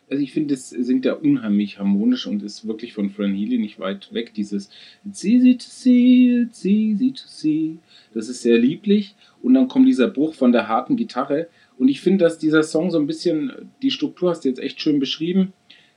[0.10, 3.80] also ich finde, es singt ja unheimlich harmonisch und ist wirklich von Fran Healy nicht
[3.80, 4.34] weit weg.
[4.36, 4.70] Dieses
[5.06, 7.78] It's easy to see, it's easy to see.
[8.14, 9.16] Das ist sehr lieblich.
[9.42, 11.48] Und dann kommt dieser Bruch von der harten Gitarre.
[11.78, 13.52] Und ich finde, dass dieser Song so ein bisschen,
[13.82, 15.54] die Struktur hast du jetzt echt schön beschrieben,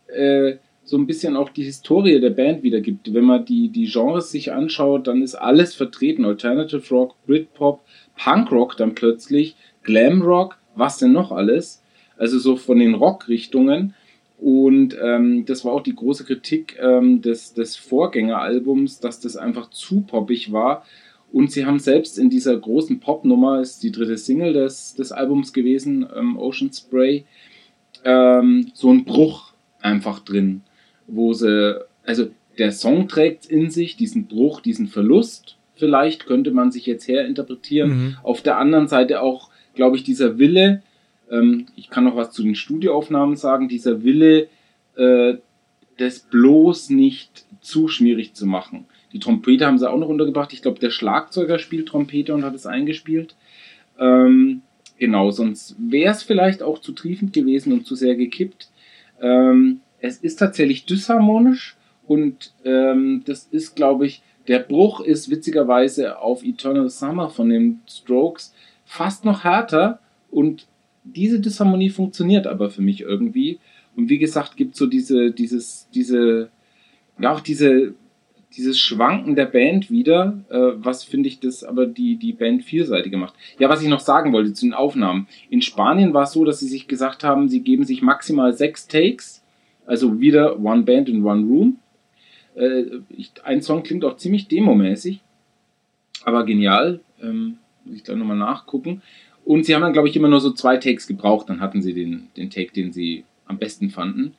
[0.08, 3.12] äh, so ein bisschen auch die Historie der Band wiedergibt.
[3.12, 6.24] Wenn man die, die Genres sich anschaut, dann ist alles vertreten.
[6.24, 7.82] Alternative Rock, Britpop,
[8.16, 11.82] Punkrock dann plötzlich, Glamrock, was denn noch alles?
[12.18, 13.94] Also so von den Rockrichtungen.
[14.38, 19.70] Und ähm, das war auch die große Kritik ähm, des, des Vorgängeralbums, dass das einfach
[19.70, 20.84] zu poppig war.
[21.32, 25.52] Und sie haben selbst in dieser großen Popnummer, ist die dritte Single des, des Albums
[25.52, 27.24] gewesen, ähm, Ocean Spray,
[28.04, 30.62] ähm, so einen Bruch einfach drin
[31.08, 36.70] wo sie, also der Song trägt in sich diesen Bruch, diesen Verlust, vielleicht könnte man
[36.70, 37.90] sich jetzt herinterpretieren.
[37.90, 38.16] Mhm.
[38.22, 40.82] Auf der anderen Seite auch, glaube ich, dieser Wille,
[41.30, 44.48] ähm, ich kann noch was zu den Studioaufnahmen sagen, dieser Wille,
[44.96, 45.34] äh,
[45.98, 48.86] das bloß nicht zu schwierig zu machen.
[49.12, 50.52] Die Trompete haben sie auch noch untergebracht.
[50.52, 53.34] Ich glaube, der Schlagzeuger spielt Trompete und hat es eingespielt.
[53.98, 54.62] Ähm,
[54.98, 58.68] genau, sonst wäre es vielleicht auch zu triefend gewesen und zu sehr gekippt.
[59.20, 61.76] Ähm, es ist tatsächlich disharmonisch
[62.06, 67.80] und ähm, das ist, glaube ich, der Bruch ist witzigerweise auf Eternal Summer von den
[67.88, 68.54] Strokes
[68.84, 70.00] fast noch härter
[70.30, 70.66] und
[71.04, 73.58] diese Disharmonie funktioniert aber für mich irgendwie.
[73.96, 76.50] Und wie gesagt, gibt so diese, dieses, diese,
[77.18, 77.94] ja auch diese,
[78.56, 83.18] dieses Schwanken der Band wieder, äh, was finde ich das aber die, die Band vielseitiger
[83.18, 83.34] macht.
[83.58, 85.26] Ja, was ich noch sagen wollte zu den Aufnahmen.
[85.50, 88.86] In Spanien war es so, dass sie sich gesagt haben, sie geben sich maximal sechs
[88.86, 89.42] Takes
[89.88, 91.78] also wieder One Band in One Room.
[92.54, 95.22] Äh, ich, ein Song klingt auch ziemlich demomäßig,
[96.24, 97.00] aber genial.
[97.20, 99.02] Ähm, muss ich da nochmal nachgucken.
[99.48, 101.48] Und sie haben dann, glaube ich, immer nur so zwei Takes gebraucht.
[101.48, 104.34] Dann hatten sie den, den Take, den sie am besten fanden.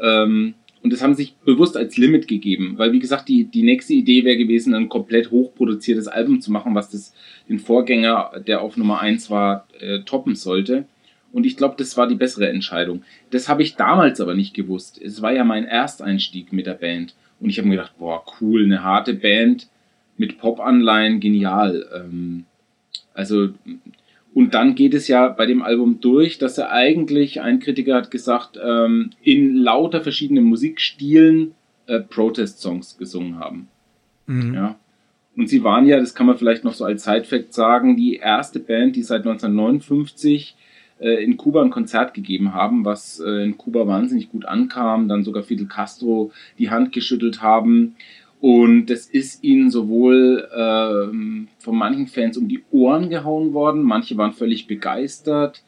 [0.00, 3.64] Ähm, und das haben sie sich bewusst als Limit gegeben, weil wie gesagt, die, die
[3.64, 7.12] nächste Idee wäre gewesen, ein komplett hochproduziertes Album zu machen, was das
[7.48, 10.84] den Vorgänger, der auf Nummer 1 war, äh, toppen sollte.
[11.32, 13.02] Und ich glaube, das war die bessere Entscheidung.
[13.30, 15.02] Das habe ich damals aber nicht gewusst.
[15.02, 17.16] Es war ja mein Ersteinstieg mit der Band.
[17.40, 19.66] Und ich habe mir gedacht, boah, cool, eine harte Band
[20.16, 21.84] mit Pop-Anleihen, genial.
[21.92, 22.44] Ähm,
[23.12, 23.48] also,
[24.36, 28.10] und dann geht es ja bei dem Album durch, dass er eigentlich, ein Kritiker hat
[28.10, 31.54] gesagt, ähm, in lauter verschiedenen Musikstilen
[31.86, 33.68] äh, Protest-Songs gesungen haben.
[34.26, 34.52] Mhm.
[34.52, 34.76] Ja.
[35.38, 38.60] Und sie waren ja, das kann man vielleicht noch so als Side-Fact sagen, die erste
[38.60, 40.54] Band, die seit 1959
[40.98, 45.24] äh, in Kuba ein Konzert gegeben haben, was äh, in Kuba wahnsinnig gut ankam, dann
[45.24, 47.96] sogar Fidel Castro die Hand geschüttelt haben.
[48.46, 54.16] Und das ist ihnen sowohl ähm, von manchen Fans um die Ohren gehauen worden, manche
[54.18, 55.64] waren völlig begeistert.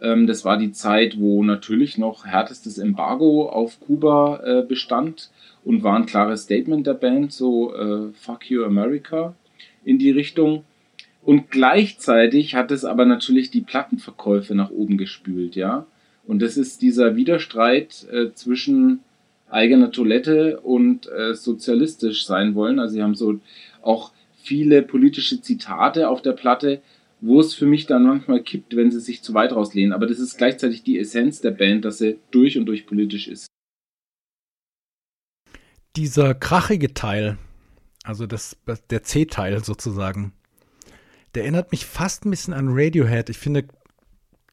[0.00, 5.32] Ähm, das war die Zeit, wo natürlich noch härtestes Embargo auf Kuba äh, bestand
[5.64, 9.34] und war ein klares Statement der Band, so äh, Fuck You America
[9.84, 10.62] in die Richtung.
[11.24, 15.86] Und gleichzeitig hat es aber natürlich die Plattenverkäufe nach oben gespült, ja.
[16.24, 19.00] Und das ist dieser Widerstreit äh, zwischen
[19.52, 22.78] eigener Toilette und äh, sozialistisch sein wollen.
[22.78, 23.40] Also sie haben so
[23.82, 26.82] auch viele politische Zitate auf der Platte,
[27.20, 29.92] wo es für mich dann manchmal kippt, wenn sie sich zu weit rauslehnen.
[29.92, 33.46] Aber das ist gleichzeitig die Essenz der Band, dass sie durch und durch politisch ist.
[35.96, 37.38] Dieser krachige Teil,
[38.02, 38.56] also das,
[38.90, 40.32] der C-Teil sozusagen,
[41.34, 43.30] der erinnert mich fast ein bisschen an Radiohead.
[43.30, 43.66] Ich finde,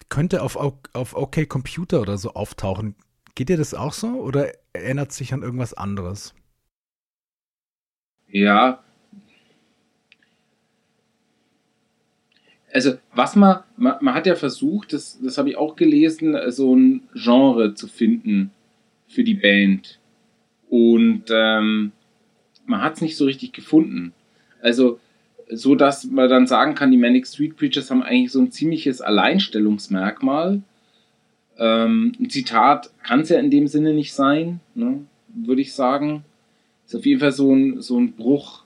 [0.09, 2.95] könnte auf, auf OK Computer oder so auftauchen.
[3.39, 6.33] Geht dir das auch so oder erinnert sich an irgendwas anderes?
[8.27, 8.83] Ja.
[12.73, 16.75] Also, was man, man, man hat ja versucht, das, das habe ich auch gelesen, so
[16.75, 18.51] ein Genre zu finden
[19.07, 19.99] für die Band.
[20.67, 21.93] Und ähm,
[22.65, 24.11] man hat es nicht so richtig gefunden.
[24.61, 24.99] Also,
[25.49, 28.99] so dass man dann sagen kann, die Manic Street Preachers haben eigentlich so ein ziemliches
[28.99, 30.61] Alleinstellungsmerkmal.
[31.59, 36.23] Ähm, ein Zitat kann es ja in dem Sinne nicht sein, ne, würde ich sagen.
[36.85, 38.63] Ist auf jeden Fall so ein, so ein Bruch.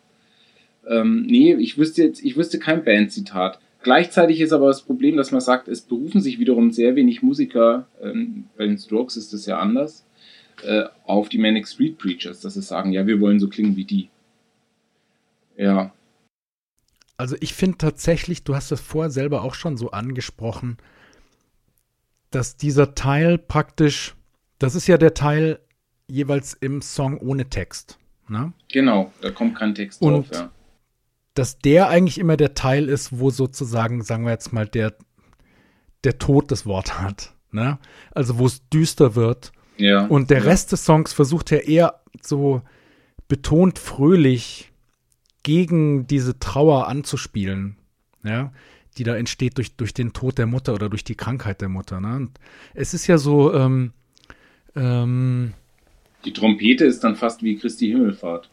[0.87, 3.59] Ähm, nee, ich wüsste jetzt, ich wüsste kein Bandzitat.
[3.81, 7.87] Gleichzeitig ist aber das Problem, dass man sagt, es berufen sich wiederum sehr wenig Musiker,
[8.01, 10.05] ähm, bei den Strokes ist das ja anders,
[10.63, 13.83] äh, auf die Manic Street Preachers, dass sie sagen, ja, wir wollen so klingen wie
[13.83, 14.09] die.
[15.57, 15.91] Ja,
[17.17, 20.77] also ich finde tatsächlich, du hast das vorher selber auch schon so angesprochen,
[22.33, 24.15] dass dieser Teil praktisch,
[24.59, 25.59] das ist ja der Teil
[26.07, 27.99] jeweils im Song ohne Text.
[28.27, 28.53] Ne?
[28.71, 30.51] Genau, da kommt kein Text Und drauf, ja.
[31.35, 34.95] Dass der eigentlich immer der Teil ist, wo sozusagen, sagen wir jetzt mal, der,
[36.03, 37.33] der Tod das Wort hat.
[37.51, 37.79] ne?
[38.11, 39.51] Also wo es düster wird.
[39.77, 40.05] Ja.
[40.05, 40.43] Und der ja.
[40.45, 42.61] Rest des Songs versucht ja eher so
[43.27, 44.71] betont fröhlich
[45.43, 47.77] gegen diese Trauer anzuspielen,
[48.23, 48.53] ja,
[48.93, 51.99] die da entsteht durch, durch den Tod der Mutter oder durch die Krankheit der Mutter.
[51.99, 52.15] Ne?
[52.15, 52.31] Und
[52.73, 53.91] es ist ja so, ähm,
[54.75, 55.53] ähm,
[56.25, 58.49] die Trompete ist dann fast wie Christi Himmelfahrt.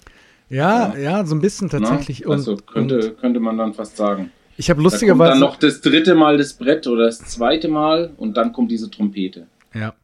[0.49, 2.25] Ja, ja, ja so ein bisschen tatsächlich.
[2.27, 4.33] Na, also könnte, und, könnte man dann fast sagen.
[4.57, 5.29] Ich habe lustigerweise.
[5.29, 8.71] Da dann noch das dritte Mal das Brett oder das zweite Mal und dann kommt
[8.71, 9.47] diese Trompete.
[9.73, 9.95] Ja.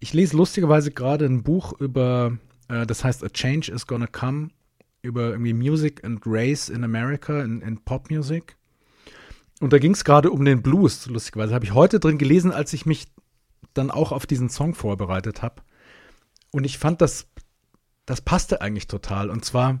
[0.00, 2.36] Ich lese lustigerweise gerade ein Buch über,
[2.68, 4.48] äh, das heißt A Change is Gonna Come,
[5.02, 8.56] über irgendwie Music and Race in America, in, in Popmusik.
[9.60, 11.54] Und da ging es gerade um den Blues, lustigerweise.
[11.54, 13.06] Habe ich heute drin gelesen, als ich mich
[13.74, 15.62] dann auch auf diesen Song vorbereitet habe.
[16.50, 17.28] Und ich fand, das,
[18.06, 19.30] das passte eigentlich total.
[19.30, 19.80] Und zwar,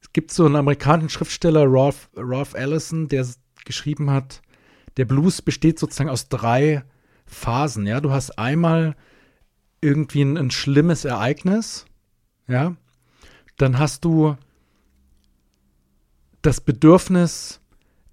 [0.00, 3.26] es gibt so einen amerikanischen Schriftsteller, Rolf, Rolf Allison, der
[3.64, 4.40] geschrieben hat,
[4.96, 6.82] der Blues besteht sozusagen aus drei
[7.26, 7.86] Phasen.
[7.86, 8.96] Ja, du hast einmal
[9.80, 11.84] irgendwie ein, ein schlimmes Ereignis,
[12.48, 12.76] ja,
[13.58, 14.36] dann hast du
[16.42, 17.60] das Bedürfnis,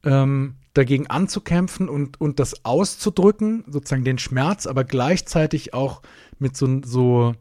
[0.06, 6.02] ähm, dagegen anzukämpfen und, und das auszudrücken, sozusagen den Schmerz, aber gleichzeitig auch
[6.38, 7.34] mit so, so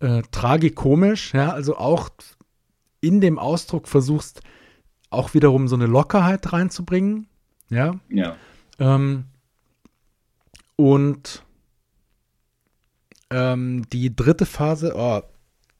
[0.00, 2.10] äh, tragikomisch, ja, also auch
[3.00, 4.42] in dem Ausdruck versuchst,
[5.10, 7.28] auch wiederum so eine Lockerheit reinzubringen,
[7.68, 7.98] ja.
[8.08, 8.36] Ja.
[8.78, 9.24] Ähm,
[10.76, 11.44] und
[13.30, 15.22] ähm, die dritte Phase, oh,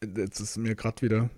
[0.03, 1.31] jetzt ist mir gerade wieder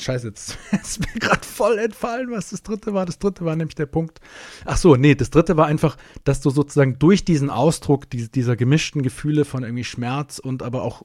[0.00, 3.06] Scheiße, jetzt ist mir gerade voll entfallen, was das dritte war.
[3.06, 4.20] Das dritte war nämlich der Punkt.
[4.64, 9.02] Ach so, nee, das dritte war einfach, dass du sozusagen durch diesen Ausdruck dieser gemischten
[9.02, 11.02] Gefühle von irgendwie Schmerz und aber auch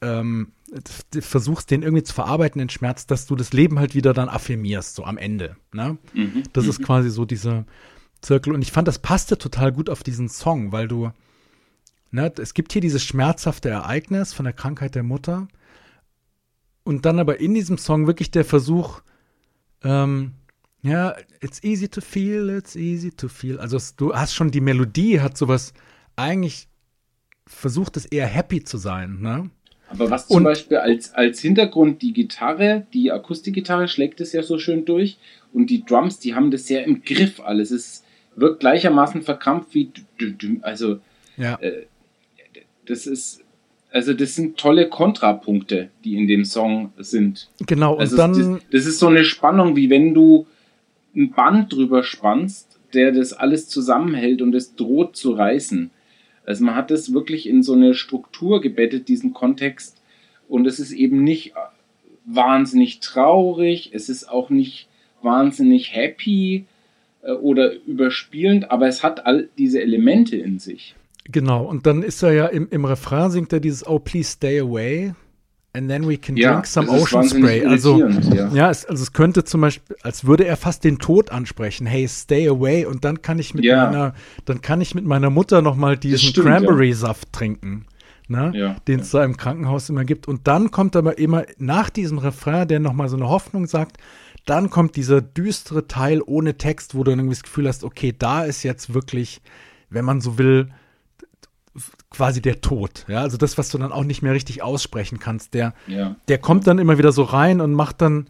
[0.00, 0.52] ähm,
[1.20, 4.94] versuchst, den irgendwie zu verarbeiten, den Schmerz, dass du das Leben halt wieder dann affirmierst,
[4.94, 5.56] so am Ende.
[5.72, 5.98] Ne?
[6.12, 6.42] Mhm.
[6.52, 6.84] Das ist mhm.
[6.84, 7.64] quasi so dieser
[8.20, 8.52] Zirkel.
[8.52, 11.10] Und ich fand, das passte total gut auf diesen Song, weil du,
[12.10, 15.48] ne, es gibt hier dieses schmerzhafte Ereignis von der Krankheit der Mutter
[16.88, 19.02] und dann aber in diesem Song wirklich der Versuch,
[19.84, 20.32] ähm,
[20.80, 23.58] ja, it's easy to feel, it's easy to feel.
[23.58, 25.74] Also es, du hast schon die Melodie, hat sowas
[26.16, 26.66] eigentlich
[27.46, 29.50] versucht es eher happy zu sein, ne?
[29.88, 34.42] Aber was zum und, Beispiel als, als Hintergrund die Gitarre, die Akustikgitarre schlägt es ja
[34.42, 35.18] so schön durch
[35.52, 37.70] und die Drums, die haben das sehr im Griff alles.
[37.70, 38.02] Es
[38.34, 39.92] wirkt gleichermaßen verkrampft wie,
[40.62, 41.00] also
[41.36, 41.56] ja.
[41.60, 41.84] Äh,
[42.86, 43.44] das ist
[43.90, 47.48] also das sind tolle Kontrapunkte, die in dem Song sind.
[47.66, 48.32] Genau, und also dann.
[48.32, 50.46] Das, das, ist so eine Spannung, wie wenn du
[51.16, 55.90] ein Band drüber spannst, der das alles zusammenhält und es droht zu reißen.
[56.44, 60.00] Also man hat das wirklich in so eine Struktur gebettet, diesen Kontext.
[60.48, 61.52] Und es ist eben nicht
[62.24, 64.88] wahnsinnig traurig, es ist auch nicht
[65.22, 66.64] wahnsinnig happy
[67.22, 70.94] äh, oder überspielend, aber es hat all diese Elemente in sich.
[71.30, 74.58] Genau, und dann ist er ja im, im Refrain singt er dieses Oh, please stay
[74.58, 75.12] away.
[75.74, 77.64] And then we can ja, drink some Ocean Spray.
[77.64, 81.30] Also, ja, ja es, also es könnte zum Beispiel, als würde er fast den Tod
[81.30, 81.86] ansprechen.
[81.86, 82.86] Hey, stay away.
[82.86, 83.84] Und dann kann ich mit ja.
[83.84, 84.14] meiner,
[84.46, 87.84] dann kann ich mit meiner Mutter noch mal diesen Cranberry-Saft trinken,
[88.28, 88.76] ne?
[88.88, 90.26] den es da im Krankenhaus immer gibt.
[90.26, 93.98] Und dann kommt aber immer nach diesem Refrain, der noch mal so eine Hoffnung sagt,
[94.46, 98.44] dann kommt dieser düstere Teil ohne Text, wo du irgendwie das Gefühl hast, okay, da
[98.44, 99.42] ist jetzt wirklich,
[99.90, 100.70] wenn man so will,
[102.10, 103.04] quasi der Tod.
[103.08, 106.16] Ja, also das, was du dann auch nicht mehr richtig aussprechen kannst, der, ja.
[106.28, 108.28] der kommt dann immer wieder so rein und macht dann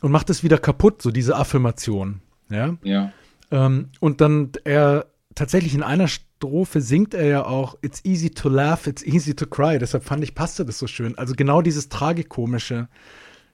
[0.00, 2.20] und macht es wieder kaputt, so diese Affirmation.
[2.48, 2.76] Ja.
[2.82, 3.12] ja.
[3.50, 8.48] Ähm, und dann er tatsächlich in einer Strophe singt er ja auch It's easy to
[8.48, 9.78] laugh, it's easy to cry.
[9.78, 11.16] Deshalb fand ich, passte das so schön.
[11.18, 12.88] Also genau dieses Tragikomische.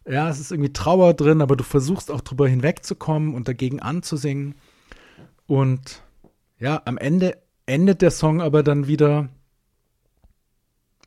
[0.08, 4.54] Ja, es ist irgendwie Trauer drin, aber du versuchst auch drüber hinwegzukommen und dagegen anzusingen.
[5.46, 6.02] Und
[6.58, 9.28] ja, am Ende endet der Song aber dann wieder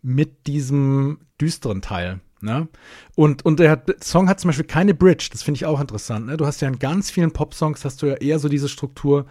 [0.02, 2.20] mit diesem düsteren Teil.
[2.42, 2.70] Ne?
[3.16, 6.28] Und, und der Song hat zum Beispiel keine Bridge, das finde ich auch interessant.
[6.28, 6.38] Ne?
[6.38, 9.26] Du hast ja in ganz vielen Pop-Songs hast du ja eher so diese Struktur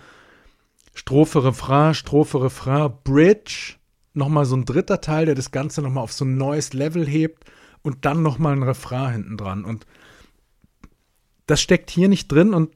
[0.94, 3.76] Strophe, Refrain, Strophe, Refrain, Bridge,
[4.14, 7.44] nochmal so ein dritter Teil, der das Ganze nochmal auf so ein neues Level hebt
[7.82, 9.64] und dann nochmal ein Refrain hinten dran.
[9.64, 9.86] Und
[11.46, 12.74] das steckt hier nicht drin und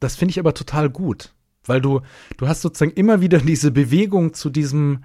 [0.00, 1.32] das finde ich aber total gut,
[1.66, 2.00] weil du,
[2.36, 5.04] du hast sozusagen immer wieder diese Bewegung zu diesem,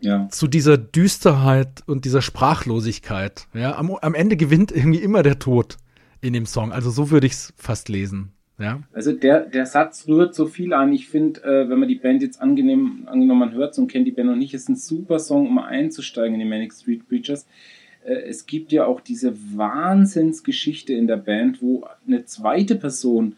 [0.00, 0.28] ja.
[0.30, 3.46] zu dieser Düsterheit und dieser Sprachlosigkeit.
[3.54, 5.76] Ja, am, am Ende gewinnt irgendwie immer der Tod
[6.20, 6.72] in dem Song.
[6.72, 8.32] Also so würde ich es fast lesen.
[8.58, 8.80] Ja.
[8.92, 10.92] Also der, der Satz rührt so viel an.
[10.92, 14.12] Ich finde, äh, wenn man die Band jetzt angenehm, angenommen man hört und kennt die
[14.12, 17.46] Band noch nicht, ist ein super Song, um einzusteigen in die Manic Street Preachers.
[18.04, 23.36] Äh, es gibt ja auch diese Wahnsinnsgeschichte in der Band, wo eine zweite Person,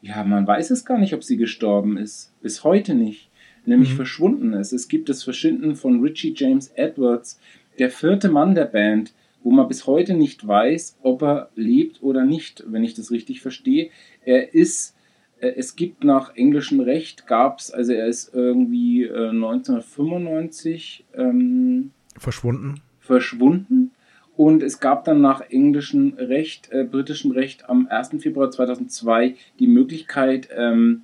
[0.00, 2.32] ja, man weiß es gar nicht, ob sie gestorben ist.
[2.40, 3.28] Bis heute nicht
[3.68, 3.96] nämlich mhm.
[3.96, 4.72] verschwunden ist.
[4.72, 7.38] Es gibt das Verschwinden von Richie James Edwards,
[7.78, 12.24] der vierte Mann der Band, wo man bis heute nicht weiß, ob er lebt oder
[12.24, 13.90] nicht, wenn ich das richtig verstehe.
[14.24, 14.96] Er ist,
[15.40, 21.92] äh, es gibt nach englischem Recht, gab es, also er ist irgendwie äh, 1995 ähm,
[22.16, 22.80] verschwunden.
[22.98, 23.92] Verschwunden.
[24.38, 28.22] Und es gab dann nach englischem Recht, äh, britischem Recht am 1.
[28.22, 31.02] Februar 2002 die Möglichkeit, ähm,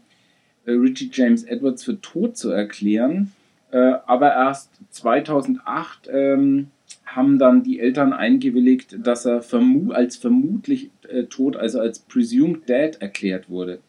[0.66, 3.32] äh, Richie James Edwards für tot zu erklären.
[3.72, 6.68] Äh, aber erst 2008 ähm,
[7.06, 12.68] haben dann die Eltern eingewilligt, dass er vermu als vermutlich äh, tot, also als presumed
[12.68, 13.80] dead erklärt wurde.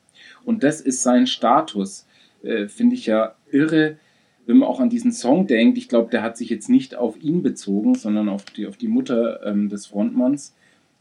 [0.43, 2.07] Und das ist sein Status.
[2.41, 3.97] Äh, Finde ich ja irre,
[4.45, 5.77] wenn man auch an diesen Song denkt.
[5.77, 8.87] Ich glaube, der hat sich jetzt nicht auf ihn bezogen, sondern auf die, auf die
[8.87, 10.55] Mutter ähm, des Frontmanns,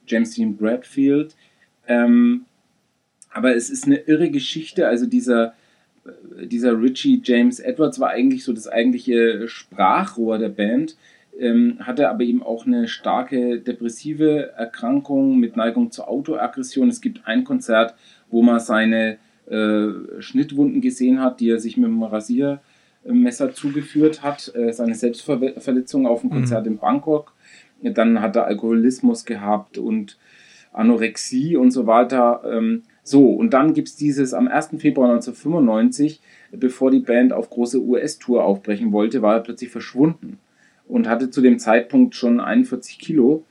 [0.06, 1.34] James Dean Bradfield.
[1.86, 2.46] Ähm,
[3.30, 4.88] aber es ist eine irre Geschichte.
[4.88, 5.54] Also dieser,
[6.04, 10.96] äh, dieser Richie James Edwards war eigentlich so das eigentliche Sprachrohr der Band
[11.38, 16.88] ähm, hatte aber eben auch eine starke depressive Erkrankung mit Neigung zur Autoaggression.
[16.88, 17.94] Es gibt ein Konzert,
[18.30, 21.94] wo man seine äh, Schnittwunden gesehen hat, die er sich mit dem
[23.04, 26.34] Rasiermesser zugeführt hat, äh, seine Selbstverletzung auf dem mhm.
[26.34, 26.72] Konzert mhm.
[26.72, 27.32] in Bangkok.
[27.82, 30.18] Dann hat er Alkoholismus gehabt und
[30.72, 32.42] Anorexie und so weiter.
[32.50, 34.70] Ähm, so, und dann gibt es dieses am 1.
[34.78, 36.20] Februar 1995,
[36.52, 40.38] bevor die Band auf große US-Tour aufbrechen wollte, war er plötzlich verschwunden
[40.88, 43.44] und hatte zu dem Zeitpunkt schon 41 Kilo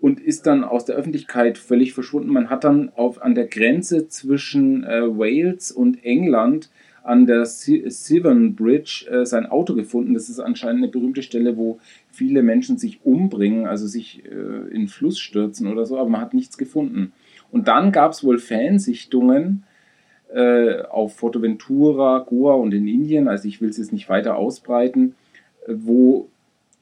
[0.00, 2.30] und ist dann aus der Öffentlichkeit völlig verschwunden.
[2.30, 6.70] Man hat dann auf, an der Grenze zwischen äh, Wales und England
[7.04, 10.14] an der Severn Bridge äh, sein Auto gefunden.
[10.14, 11.78] Das ist anscheinend eine berühmte Stelle, wo
[12.10, 16.34] viele Menschen sich umbringen, also sich äh, in Fluss stürzen oder so, aber man hat
[16.34, 17.12] nichts gefunden.
[17.52, 19.64] Und dann gab es wohl Fansichtungen
[20.32, 25.14] äh, auf Forteventura, Goa und in Indien, also ich will es jetzt nicht weiter ausbreiten,
[25.68, 26.28] äh, wo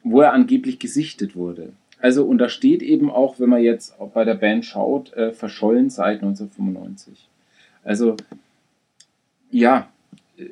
[0.04, 1.72] wo er angeblich gesichtet wurde.
[2.00, 5.90] Also, und da steht eben auch, wenn man jetzt bei der Band schaut, äh, verschollen
[5.90, 7.28] seit 1995.
[7.84, 8.16] Also,
[9.52, 9.91] ja,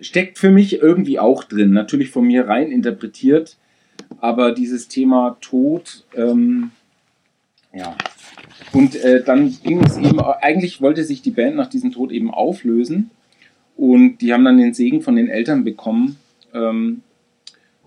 [0.01, 1.72] steckt für mich irgendwie auch drin.
[1.72, 3.57] Natürlich von mir rein interpretiert,
[4.20, 6.70] aber dieses Thema Tod, ähm,
[7.72, 7.97] ja.
[8.72, 12.30] Und äh, dann ging es eben, eigentlich wollte sich die Band nach diesem Tod eben
[12.30, 13.11] auflösen
[13.76, 16.18] und die haben dann den Segen von den Eltern bekommen,
[16.53, 17.03] ähm,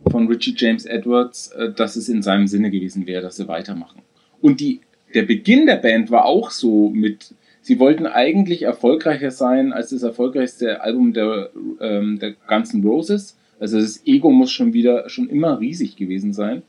[0.09, 4.01] von Richie James Edwards, äh, dass es in seinem Sinne gewesen wäre, dass sie weitermachen.
[4.41, 4.81] Und die,
[5.13, 7.33] der Beginn der Band war auch so mit,
[7.63, 11.49] sie wollten eigentlich erfolgreicher sein als das erfolgreichste Album der,
[11.79, 13.37] ähm, der ganzen Roses.
[13.59, 16.61] Also das Ego muss schon wieder, schon immer riesig gewesen sein.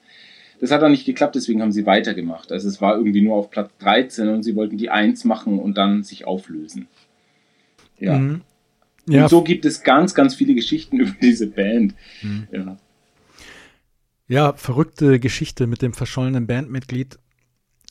[0.60, 2.52] Das hat dann nicht geklappt, deswegen haben sie weitergemacht.
[2.52, 5.76] Also es war irgendwie nur auf Platz 13 und sie wollten die Eins machen und
[5.76, 6.86] dann sich auflösen.
[7.98, 8.16] Ja.
[8.18, 8.42] Mhm.
[9.08, 9.24] ja.
[9.24, 11.94] Und so gibt es ganz, ganz viele Geschichten über diese Band.
[12.22, 12.46] Mhm.
[12.52, 12.76] Ja.
[14.26, 17.18] Ja, verrückte Geschichte mit dem verschollenen Bandmitglied.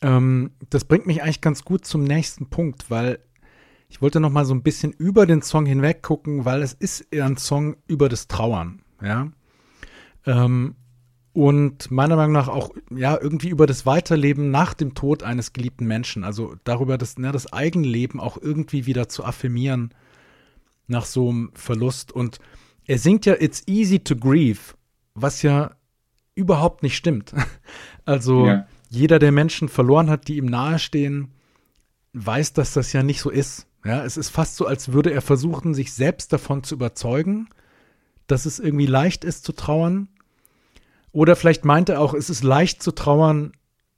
[0.03, 3.19] Ähm, das bringt mich eigentlich ganz gut zum nächsten Punkt, weil
[3.87, 7.07] ich wollte noch mal so ein bisschen über den Song hinweg gucken, weil es ist
[7.13, 9.31] ein Song über das Trauern, ja.
[10.25, 10.75] Ähm,
[11.31, 15.87] und meiner Meinung nach auch ja irgendwie über das Weiterleben nach dem Tod eines geliebten
[15.87, 19.93] Menschen, also darüber das, ne, das Eigenleben auch irgendwie wieder zu affirmieren
[20.87, 22.11] nach so einem Verlust.
[22.11, 22.39] Und
[22.85, 24.75] er singt ja It's easy to grieve,
[25.15, 25.71] was ja
[26.35, 27.33] überhaupt nicht stimmt.
[28.05, 28.67] Also ja.
[28.95, 31.31] Jeder, der Menschen verloren hat, die ihm nahestehen,
[32.13, 33.67] weiß, dass das ja nicht so ist.
[33.85, 37.49] Ja, es ist fast so, als würde er versuchen, sich selbst davon zu überzeugen,
[38.27, 40.07] dass es irgendwie leicht ist zu trauern.
[41.11, 43.53] Oder vielleicht meint er auch, es ist leicht zu trauern,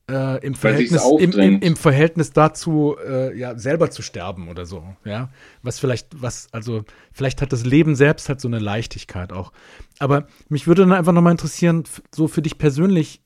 [0.10, 4.84] äh, im, Verhältnis, im, im, im, Verhältnis dazu, äh, ja, selber zu sterben oder so,
[5.04, 5.30] ja.
[5.64, 9.52] Was vielleicht, was, also, vielleicht hat das Leben selbst halt so eine Leichtigkeit auch.
[9.98, 13.22] Aber mich würde dann einfach nochmal interessieren, so für dich persönlich,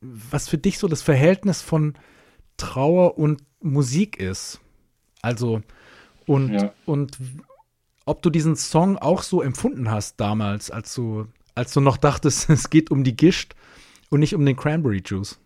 [0.00, 1.94] was für dich so das Verhältnis von
[2.56, 4.60] Trauer und Musik ist.
[5.22, 5.62] Also,
[6.26, 6.72] und, ja.
[6.86, 7.18] und
[8.04, 12.50] ob du diesen Song auch so empfunden hast damals, als du, als du noch dachtest,
[12.50, 13.54] es geht um die Gischt
[14.10, 15.38] und nicht um den Cranberry Juice.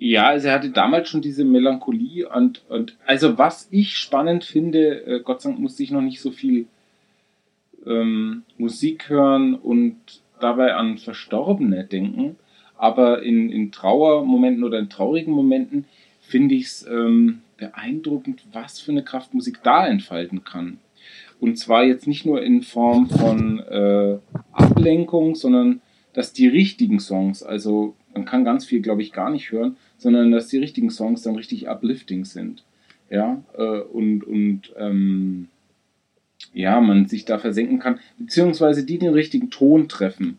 [0.00, 5.04] Ja, also er hatte damals schon diese Melancholie und, und also was ich spannend finde,
[5.04, 6.68] äh, Gott sei Dank musste ich noch nicht so viel
[7.84, 9.96] ähm, Musik hören und
[10.40, 12.36] dabei an Verstorbene denken,
[12.76, 15.84] aber in, in Trauermomenten oder in traurigen Momenten
[16.20, 20.78] finde ich es ähm, beeindruckend, was für eine Kraft Musik da entfalten kann.
[21.40, 24.18] Und zwar jetzt nicht nur in Form von äh,
[24.52, 25.80] Ablenkung, sondern
[26.12, 30.32] dass die richtigen Songs, also man kann ganz viel, glaube ich, gar nicht hören, sondern
[30.32, 32.64] dass die richtigen Songs dann richtig uplifting sind.
[33.10, 35.48] Ja, äh, und, und ähm,
[36.52, 40.38] ja, man sich da versenken kann, beziehungsweise die den richtigen Ton treffen.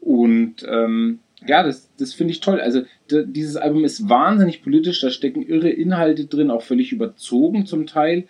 [0.00, 2.60] Und ähm, ja, das, das finde ich toll.
[2.60, 7.86] Also dieses Album ist wahnsinnig politisch, da stecken irre Inhalte drin, auch völlig überzogen zum
[7.86, 8.24] Teil.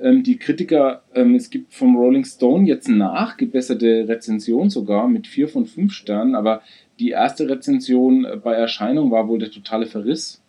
[0.00, 5.48] Ähm, die Kritiker, ähm, es gibt vom Rolling Stone jetzt nachgebesserte Rezension sogar mit vier
[5.48, 6.62] von fünf Sternen, aber
[6.98, 10.42] die erste Rezension bei Erscheinung war wohl der totale Verriss.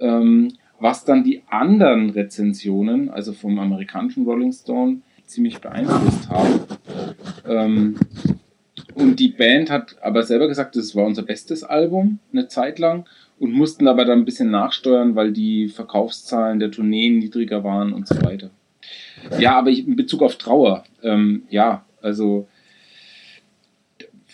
[0.00, 6.60] Ähm, was dann die anderen Rezensionen, also vom amerikanischen Rolling Stone, ziemlich beeinflusst haben.
[7.46, 7.96] Ähm,
[8.94, 13.06] und die Band hat aber selber gesagt, das war unser bestes Album eine Zeit lang
[13.38, 18.06] und mussten aber dann ein bisschen nachsteuern, weil die Verkaufszahlen der Tourneen niedriger waren und
[18.06, 18.50] so weiter.
[19.38, 22.46] Ja, aber in Bezug auf Trauer, ähm, ja, also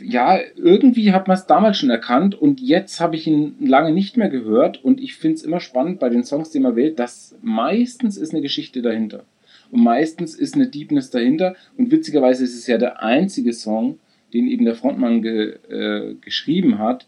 [0.00, 4.16] ja, irgendwie hat man es damals schon erkannt und jetzt habe ich ihn lange nicht
[4.16, 7.36] mehr gehört und ich finde es immer spannend bei den Songs, die man wählt, dass
[7.42, 9.24] meistens ist eine Geschichte dahinter.
[9.70, 13.98] Und meistens ist eine Deepness dahinter und witzigerweise ist es ja der einzige Song,
[14.32, 17.06] den eben der Frontmann ge, äh, geschrieben hat,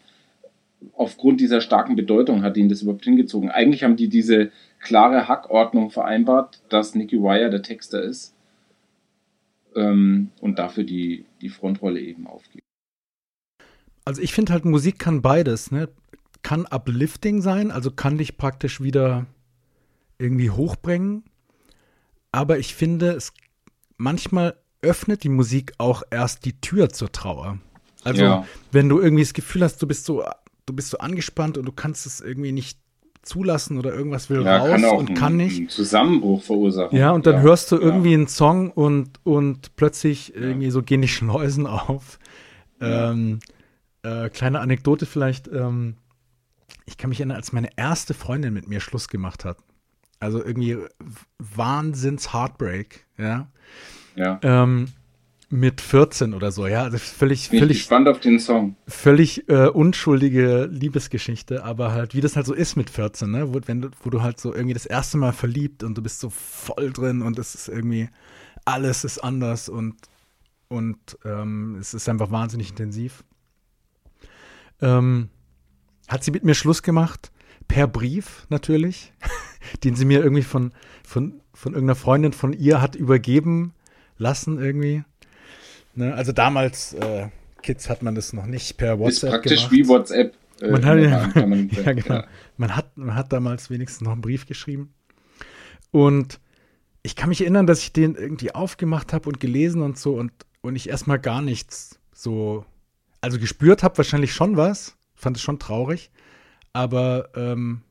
[0.95, 3.51] aufgrund dieser starken Bedeutung hat ihn das überhaupt hingezogen.
[3.51, 4.51] Eigentlich haben die diese
[4.81, 8.35] klare Hackordnung vereinbart, dass Nicky Wire der Texter ist
[9.75, 12.65] ähm, und dafür die, die Frontrolle eben aufgibt.
[14.05, 15.89] Also ich finde halt, Musik kann beides, ne?
[16.43, 19.27] Kann uplifting sein, also kann dich praktisch wieder
[20.19, 21.25] irgendwie hochbringen.
[22.33, 23.33] Aber ich finde, es
[23.97, 27.59] manchmal öffnet die Musik auch erst die Tür zur Trauer.
[28.03, 28.47] Also, ja.
[28.73, 30.25] wenn du irgendwie das Gefühl hast, du bist so,
[30.67, 32.79] du bist so angespannt und du kannst es irgendwie nicht
[33.23, 35.59] zulassen oder irgendwas will ja, raus kann und kann nicht.
[35.59, 36.97] Einen Zusammenbruch verursachen.
[36.97, 41.03] Ja, und dann ja, hörst du irgendwie einen Song und, und plötzlich irgendwie so gehen
[41.03, 42.19] die Schleusen auf.
[42.81, 43.41] Ähm,
[44.03, 45.49] äh, kleine Anekdote vielleicht.
[45.49, 45.97] Ähm,
[46.87, 49.59] ich kann mich erinnern, als meine erste Freundin mit mir Schluss gemacht hat.
[50.21, 50.77] Also irgendwie
[51.39, 53.49] Wahnsinns Heartbreak, ja.
[54.15, 54.39] Ja.
[54.43, 54.89] Ähm,
[55.49, 56.83] mit 14 oder so, ja.
[56.85, 57.79] Also völlig, Bin völlig.
[57.79, 58.77] gespannt auf den Song.
[58.87, 63.53] Völlig äh, unschuldige Liebesgeschichte, aber halt, wie das halt so ist mit 14, ne?
[63.53, 66.21] Wo, wenn du, wo du halt so irgendwie das erste Mal verliebt und du bist
[66.21, 68.09] so voll drin und es ist irgendwie,
[68.65, 69.97] alles ist anders und,
[70.69, 73.25] und ähm, es ist einfach wahnsinnig intensiv.
[74.81, 75.31] Ähm,
[76.07, 77.33] hat sie mit mir Schluss gemacht,
[77.67, 79.13] per Brief natürlich,
[79.85, 80.73] den sie mir irgendwie von,
[81.05, 83.73] von, von irgendeiner Freundin von ihr hat übergeben
[84.19, 85.05] lassen irgendwie.
[85.95, 86.15] Ne?
[86.15, 87.29] Also damals, äh,
[87.63, 89.73] Kids hat man das noch nicht per WhatsApp Ist praktisch gemacht.
[89.73, 90.35] wie WhatsApp.
[90.61, 92.15] Äh, man, hat, ja, man, ja, genau.
[92.17, 92.27] Ja.
[92.57, 94.93] Man, hat, man hat damals wenigstens noch einen Brief geschrieben.
[95.91, 96.41] Und
[97.03, 100.33] ich kann mich erinnern, dass ich den irgendwie aufgemacht habe und gelesen und so und,
[100.61, 102.65] und ich erstmal gar nichts so,
[103.21, 106.11] also gespürt habe wahrscheinlich schon was, fand es schon traurig,
[106.73, 107.83] aber ähm,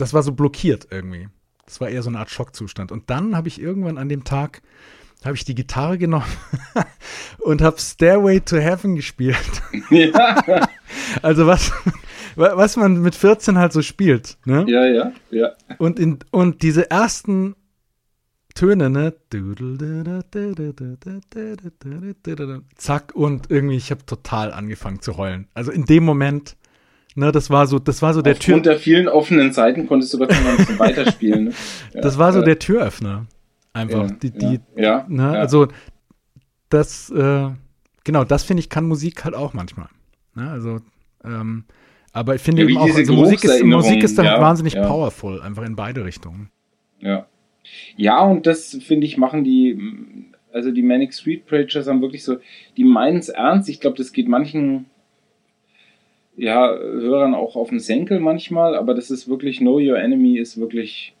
[0.00, 1.28] das war so blockiert irgendwie.
[1.64, 2.90] Das war eher so eine Art Schockzustand.
[2.90, 4.62] Und dann habe ich irgendwann an dem Tag
[5.24, 6.24] habe ich die Gitarre genommen
[7.38, 9.36] und habe Stairway to Heaven gespielt.
[9.90, 10.68] Ja.
[11.22, 11.72] also was,
[12.36, 14.38] was man mit 14 halt so spielt.
[14.44, 14.64] Ne?
[14.68, 15.52] Ja, ja, ja.
[15.78, 17.56] Und, in, und diese ersten
[18.54, 19.14] Töne, ne?
[22.76, 25.48] Zack, und irgendwie, ich habe total angefangen zu heulen.
[25.54, 26.56] Also in dem Moment,
[27.14, 28.60] ne, das war so, das war so der Tür.
[28.60, 31.44] der vielen offenen Seiten konntest du sogar noch ein bisschen weiterspielen.
[31.44, 31.52] Ne?
[31.94, 33.26] Ja, das war so der Türöffner.
[33.72, 34.08] Einfach.
[34.08, 35.30] Ja, die, die, ja, ne?
[35.30, 35.68] Also
[36.70, 37.48] das, äh,
[38.04, 39.88] genau, das finde ich, kann Musik halt auch manchmal.
[40.34, 40.50] Ne?
[40.50, 40.80] Also,
[41.24, 41.64] ähm,
[42.12, 45.76] aber ich finde eben auch, also Musik ist, Musik ist dann wahnsinnig powerful, einfach in
[45.76, 46.50] beide Richtungen.
[46.98, 47.26] Ja.
[47.96, 49.78] Ja, und das finde ich, machen die,
[50.52, 52.38] also die Manic Street Preachers haben wirklich so,
[52.76, 53.68] die meinen es ernst.
[53.68, 54.86] Ich glaube, das geht manchen
[56.36, 60.58] ja, Hörern auch auf den Senkel manchmal, aber das ist wirklich Know Your Enemy ist
[60.58, 61.14] wirklich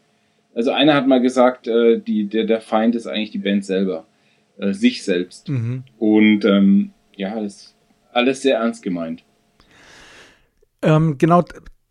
[0.54, 4.06] also einer hat mal gesagt, äh, die, der, der Feind ist eigentlich die Band selber,
[4.58, 5.48] äh, sich selbst.
[5.48, 5.84] Mhm.
[5.98, 7.76] Und ähm, ja, das ist
[8.12, 9.22] alles sehr ernst gemeint.
[10.82, 11.44] Ähm, genau,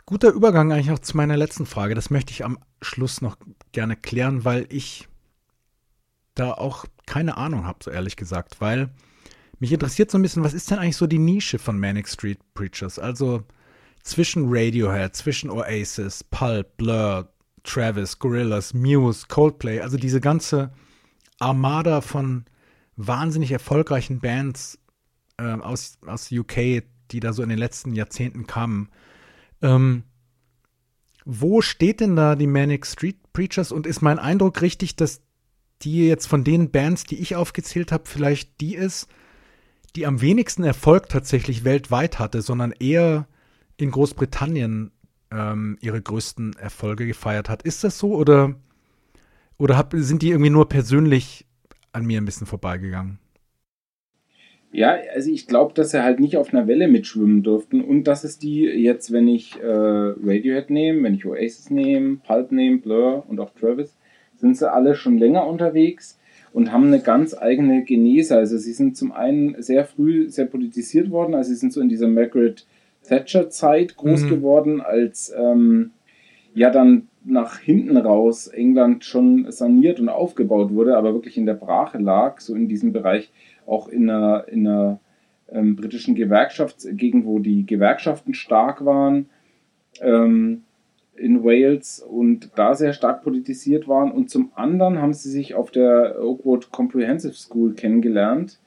[0.05, 1.95] guter Übergang eigentlich auch zu meiner letzten Frage.
[1.95, 3.37] Das möchte ich am Schluss noch
[3.71, 5.07] gerne klären, weil ich
[6.35, 8.89] da auch keine Ahnung habe, so ehrlich gesagt, weil
[9.59, 12.39] mich interessiert so ein bisschen, was ist denn eigentlich so die Nische von Manic Street
[12.53, 12.97] Preachers?
[12.97, 13.43] Also
[14.03, 17.31] zwischen Radiohead, zwischen Oasis, Pulp, Blur,
[17.63, 20.71] Travis, Gorillaz, Muse, Coldplay, also diese ganze
[21.39, 22.45] Armada von
[22.95, 24.79] wahnsinnig erfolgreichen Bands
[25.37, 28.89] äh, aus, aus UK, die da so in den letzten Jahrzehnten kamen.
[29.61, 30.03] Ähm,
[31.25, 35.21] wo steht denn da die Manic Street Preachers und ist mein Eindruck richtig, dass
[35.81, 39.07] die jetzt von den Bands, die ich aufgezählt habe, vielleicht die ist,
[39.95, 43.27] die am wenigsten Erfolg tatsächlich weltweit hatte, sondern eher
[43.77, 44.91] in Großbritannien
[45.31, 47.63] ähm, ihre größten Erfolge gefeiert hat.
[47.63, 48.55] Ist das so oder,
[49.57, 51.45] oder hab, sind die irgendwie nur persönlich
[51.91, 53.19] an mir ein bisschen vorbeigegangen.
[54.71, 58.23] Ja, also ich glaube, dass sie halt nicht auf einer Welle mitschwimmen durften und dass
[58.23, 63.25] es die jetzt, wenn ich äh, Radiohead nehme, wenn ich Oasis nehme, Pulp nehme, Blur
[63.27, 63.95] und auch Travis,
[64.35, 66.18] sind sie alle schon länger unterwegs
[66.53, 68.35] und haben eine ganz eigene Genese.
[68.37, 71.89] Also sie sind zum einen sehr früh sehr politisiert worden, also sie sind so in
[71.89, 72.65] dieser Margaret
[73.03, 74.29] Thatcher Zeit groß mhm.
[74.29, 75.91] geworden, als ähm,
[76.53, 81.53] ja dann nach hinten raus England schon saniert und aufgebaut wurde, aber wirklich in der
[81.53, 83.31] Brache lag, so in diesem Bereich
[83.65, 84.99] auch in einer, in einer
[85.51, 89.29] ähm, britischen Gewerkschaftsgegend, wo die Gewerkschaften stark waren,
[90.01, 90.63] ähm,
[91.19, 94.11] in Wales und da sehr stark politisiert waren.
[94.11, 98.59] Und zum anderen haben sie sich auf der Oakwood Comprehensive School kennengelernt.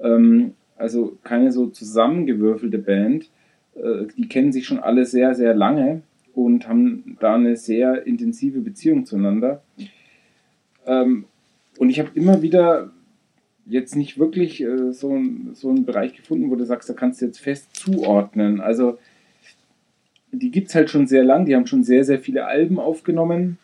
[0.00, 3.30] Ähm, also keine so zusammengewürfelte Band.
[3.74, 6.02] Äh, die kennen sich schon alle sehr, sehr lange
[6.34, 9.62] und haben da eine sehr intensive Beziehung zueinander.
[10.86, 11.26] Ähm,
[11.78, 12.90] und ich habe immer wieder
[13.66, 15.18] jetzt nicht wirklich äh, so,
[15.52, 18.60] so einen Bereich gefunden, wo du sagst, da kannst du jetzt fest zuordnen.
[18.60, 18.98] Also
[20.32, 23.58] die gibt es halt schon sehr lang, die haben schon sehr, sehr viele Alben aufgenommen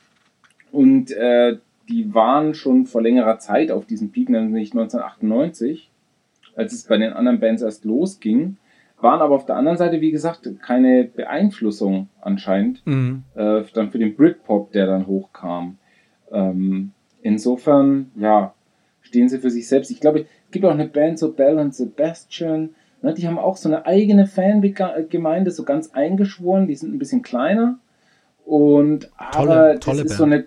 [0.72, 1.56] und äh,
[1.88, 5.90] die waren schon vor längerer Zeit auf diesem Peak, nämlich 1998,
[6.56, 8.56] als es bei den anderen Bands erst losging,
[9.00, 13.24] waren aber auf der anderen Seite, wie gesagt, keine Beeinflussung anscheinend mhm.
[13.34, 15.78] äh, dann für den Britpop, der dann hochkam.
[16.32, 16.92] Ähm,
[17.22, 18.54] insofern, ja,
[19.02, 19.90] stehen sie für sich selbst.
[19.90, 22.70] Ich glaube, es gibt auch eine Band, so Bell und Sebastian,
[23.06, 27.22] ne, die haben auch so eine eigene Fangemeinde, so ganz eingeschworen, die sind ein bisschen
[27.22, 27.78] kleiner.
[28.44, 30.18] Und aber tolle, tolle das ist Band.
[30.18, 30.44] so eine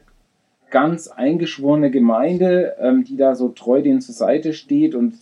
[0.70, 4.94] ganz eingeschworene Gemeinde, ähm, die da so treu denen zur Seite steht.
[4.94, 5.16] Und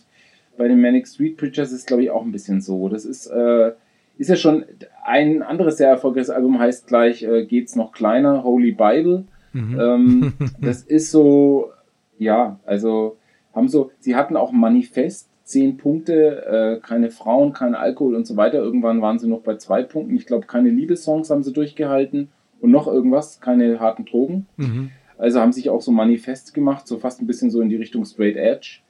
[0.56, 2.88] bei den Manic Street Preachers ist, glaube ich, auch ein bisschen so.
[2.88, 3.72] Das ist, äh,
[4.18, 4.64] ist ja schon
[5.04, 9.24] ein anderes sehr erfolgreiches Album, heißt gleich, äh, geht's noch kleiner, Holy Bible.
[9.52, 9.80] Mhm.
[9.80, 11.70] Ähm, das ist so,
[12.18, 13.16] ja, also
[13.54, 18.26] haben so, sie hatten auch ein Manifest, zehn Punkte, äh, keine Frauen, kein Alkohol und
[18.26, 18.58] so weiter.
[18.58, 20.14] Irgendwann waren sie noch bei zwei Punkten.
[20.14, 22.28] Ich glaube, keine Liebessongs haben sie durchgehalten
[22.60, 24.46] und noch irgendwas, keine harten Drogen.
[24.58, 24.90] Mhm.
[25.16, 28.04] Also haben sich auch so Manifest gemacht, so fast ein bisschen so in die Richtung
[28.04, 28.80] Straight Edge.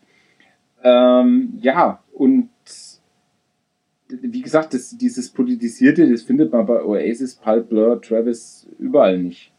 [0.83, 2.51] Ähm, ja, und
[4.09, 9.53] wie gesagt, das, dieses Politisierte, das findet man bei Oasis, Pulp, Blur, Travis überall nicht.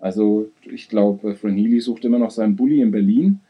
[0.00, 3.40] Also ich glaube, Fran Healy sucht immer noch seinen Bully in Berlin.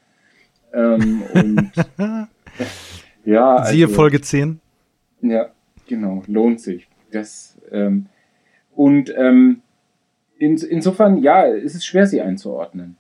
[0.73, 1.71] Ähm, und
[3.25, 4.61] ja, also, Siehe Folge 10.
[5.23, 5.51] Ja,
[5.87, 6.89] genau, lohnt sich.
[7.11, 8.07] Das, ähm,
[8.75, 9.63] und ähm,
[10.39, 12.97] in, insofern, ja, es ist schwer, sie einzuordnen.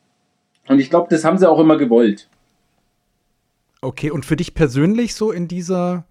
[0.68, 2.28] Und ich glaube, das haben sie auch immer gewollt.
[3.82, 6.06] Okay, und für dich persönlich so in dieser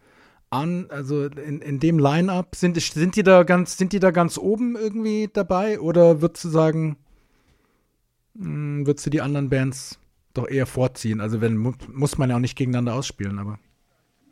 [0.50, 4.38] an, also in, in dem Line-up, sind, sind die da ganz, sind die da ganz
[4.38, 5.80] oben irgendwie dabei?
[5.80, 6.98] Oder würdest du sagen,
[8.36, 10.00] mh, hm, würdest du die anderen Bands
[10.38, 11.22] doch eher vorziehen.
[11.22, 13.60] Also wenn muss man ja auch nicht gegeneinander ausspielen, aber.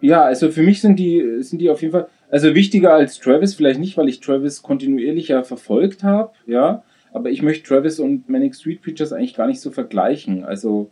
[0.01, 3.55] Ja, also für mich sind die, sind die auf jeden Fall, also wichtiger als Travis,
[3.55, 6.83] vielleicht nicht, weil ich Travis kontinuierlicher verfolgt habe, ja,
[7.13, 10.43] aber ich möchte Travis und Manic Street Preachers eigentlich gar nicht so vergleichen.
[10.43, 10.91] Also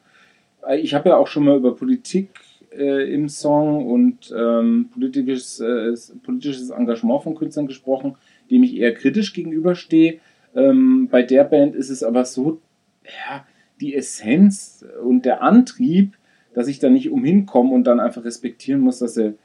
[0.66, 2.30] äh, ich habe ja auch schon mal über Politik
[2.72, 5.94] äh, im Song und ähm, politisches, äh,
[6.24, 8.16] politisches Engagement von Künstlern gesprochen,
[8.50, 10.20] dem ich eher kritisch gegenüberstehe.
[10.56, 12.62] Ähm, bei der Band ist es aber so,
[13.04, 13.46] ja,
[13.82, 16.18] die Essenz und der Antrieb,
[16.54, 19.36] dass ich da nicht umhin komme und dann einfach respektieren muss, dass sie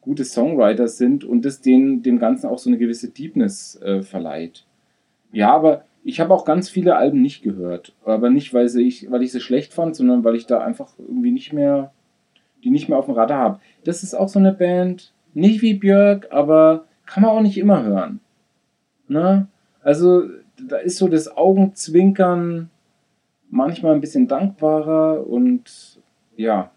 [0.00, 4.64] gute Songwriter sind und das denen, dem Ganzen auch so eine gewisse Deepness äh, verleiht.
[5.32, 7.94] Ja, aber ich habe auch ganz viele Alben nicht gehört.
[8.04, 10.92] Aber nicht, weil, sie ich, weil ich sie schlecht fand, sondern weil ich da einfach
[10.98, 11.92] irgendwie nicht mehr,
[12.62, 13.60] die nicht mehr auf dem Radar habe.
[13.84, 17.82] Das ist auch so eine Band, nicht wie Björk, aber kann man auch nicht immer
[17.82, 18.20] hören.
[19.08, 19.48] Ne?
[19.82, 20.24] Also,
[20.68, 22.70] da ist so das Augenzwinkern
[23.54, 26.00] manchmal ein bisschen dankbarer und
[26.36, 26.70] ja.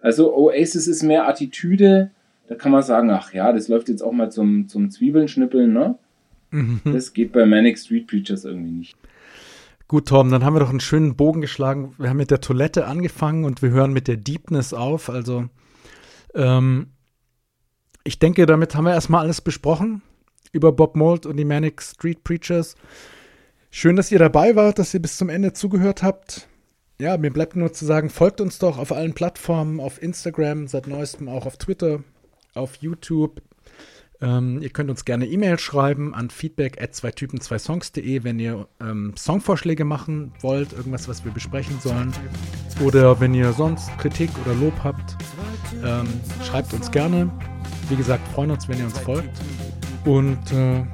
[0.00, 2.10] Also Oasis ist mehr Attitüde.
[2.48, 5.28] Da kann man sagen, ach ja, das läuft jetzt auch mal zum, zum Zwiebeln
[5.72, 5.98] ne?
[6.50, 6.80] Mhm.
[6.84, 8.96] Das geht bei Manic Street Preachers irgendwie nicht.
[9.86, 11.94] Gut, Tom, dann haben wir doch einen schönen Bogen geschlagen.
[11.98, 15.10] Wir haben mit der Toilette angefangen und wir hören mit der Deepness auf.
[15.10, 15.48] Also,
[16.34, 16.88] ähm,
[18.02, 20.02] ich denke, damit haben wir erstmal alles besprochen
[20.52, 22.76] über Bob Mold und die Manic Street Preachers.
[23.74, 26.46] Schön, dass ihr dabei wart, dass ihr bis zum Ende zugehört habt.
[27.00, 30.86] Ja, mir bleibt nur zu sagen, folgt uns doch auf allen Plattformen, auf Instagram, seit
[30.86, 32.04] neuestem auch auf Twitter,
[32.52, 33.40] auf YouTube.
[34.20, 38.38] Ähm, ihr könnt uns gerne E-Mail schreiben an feedback at zwei Typen zwei Songs.de, wenn
[38.38, 42.12] ihr ähm, Songvorschläge machen wollt, irgendwas, was wir besprechen sollen.
[42.84, 45.16] Oder wenn ihr sonst Kritik oder Lob habt,
[45.82, 46.06] ähm,
[46.44, 47.30] schreibt uns gerne.
[47.88, 49.30] Wie gesagt, freuen uns, wenn ihr uns folgt.
[50.04, 50.84] Und äh,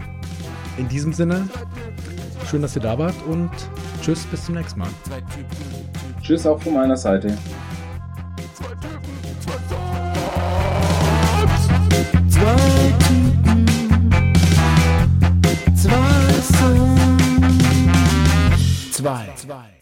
[0.78, 1.48] in diesem Sinne,
[2.46, 3.50] Schön, dass ihr da wart und
[4.02, 4.88] tschüss, bis zum nächsten Mal.
[6.22, 7.36] Tschüss auch von meiner Seite.
[8.54, 8.74] Zwei
[11.88, 13.66] Typen, zwei Typen,
[15.76, 17.00] zwei Sons.
[18.92, 19.28] Zwei.
[19.36, 19.77] zwei.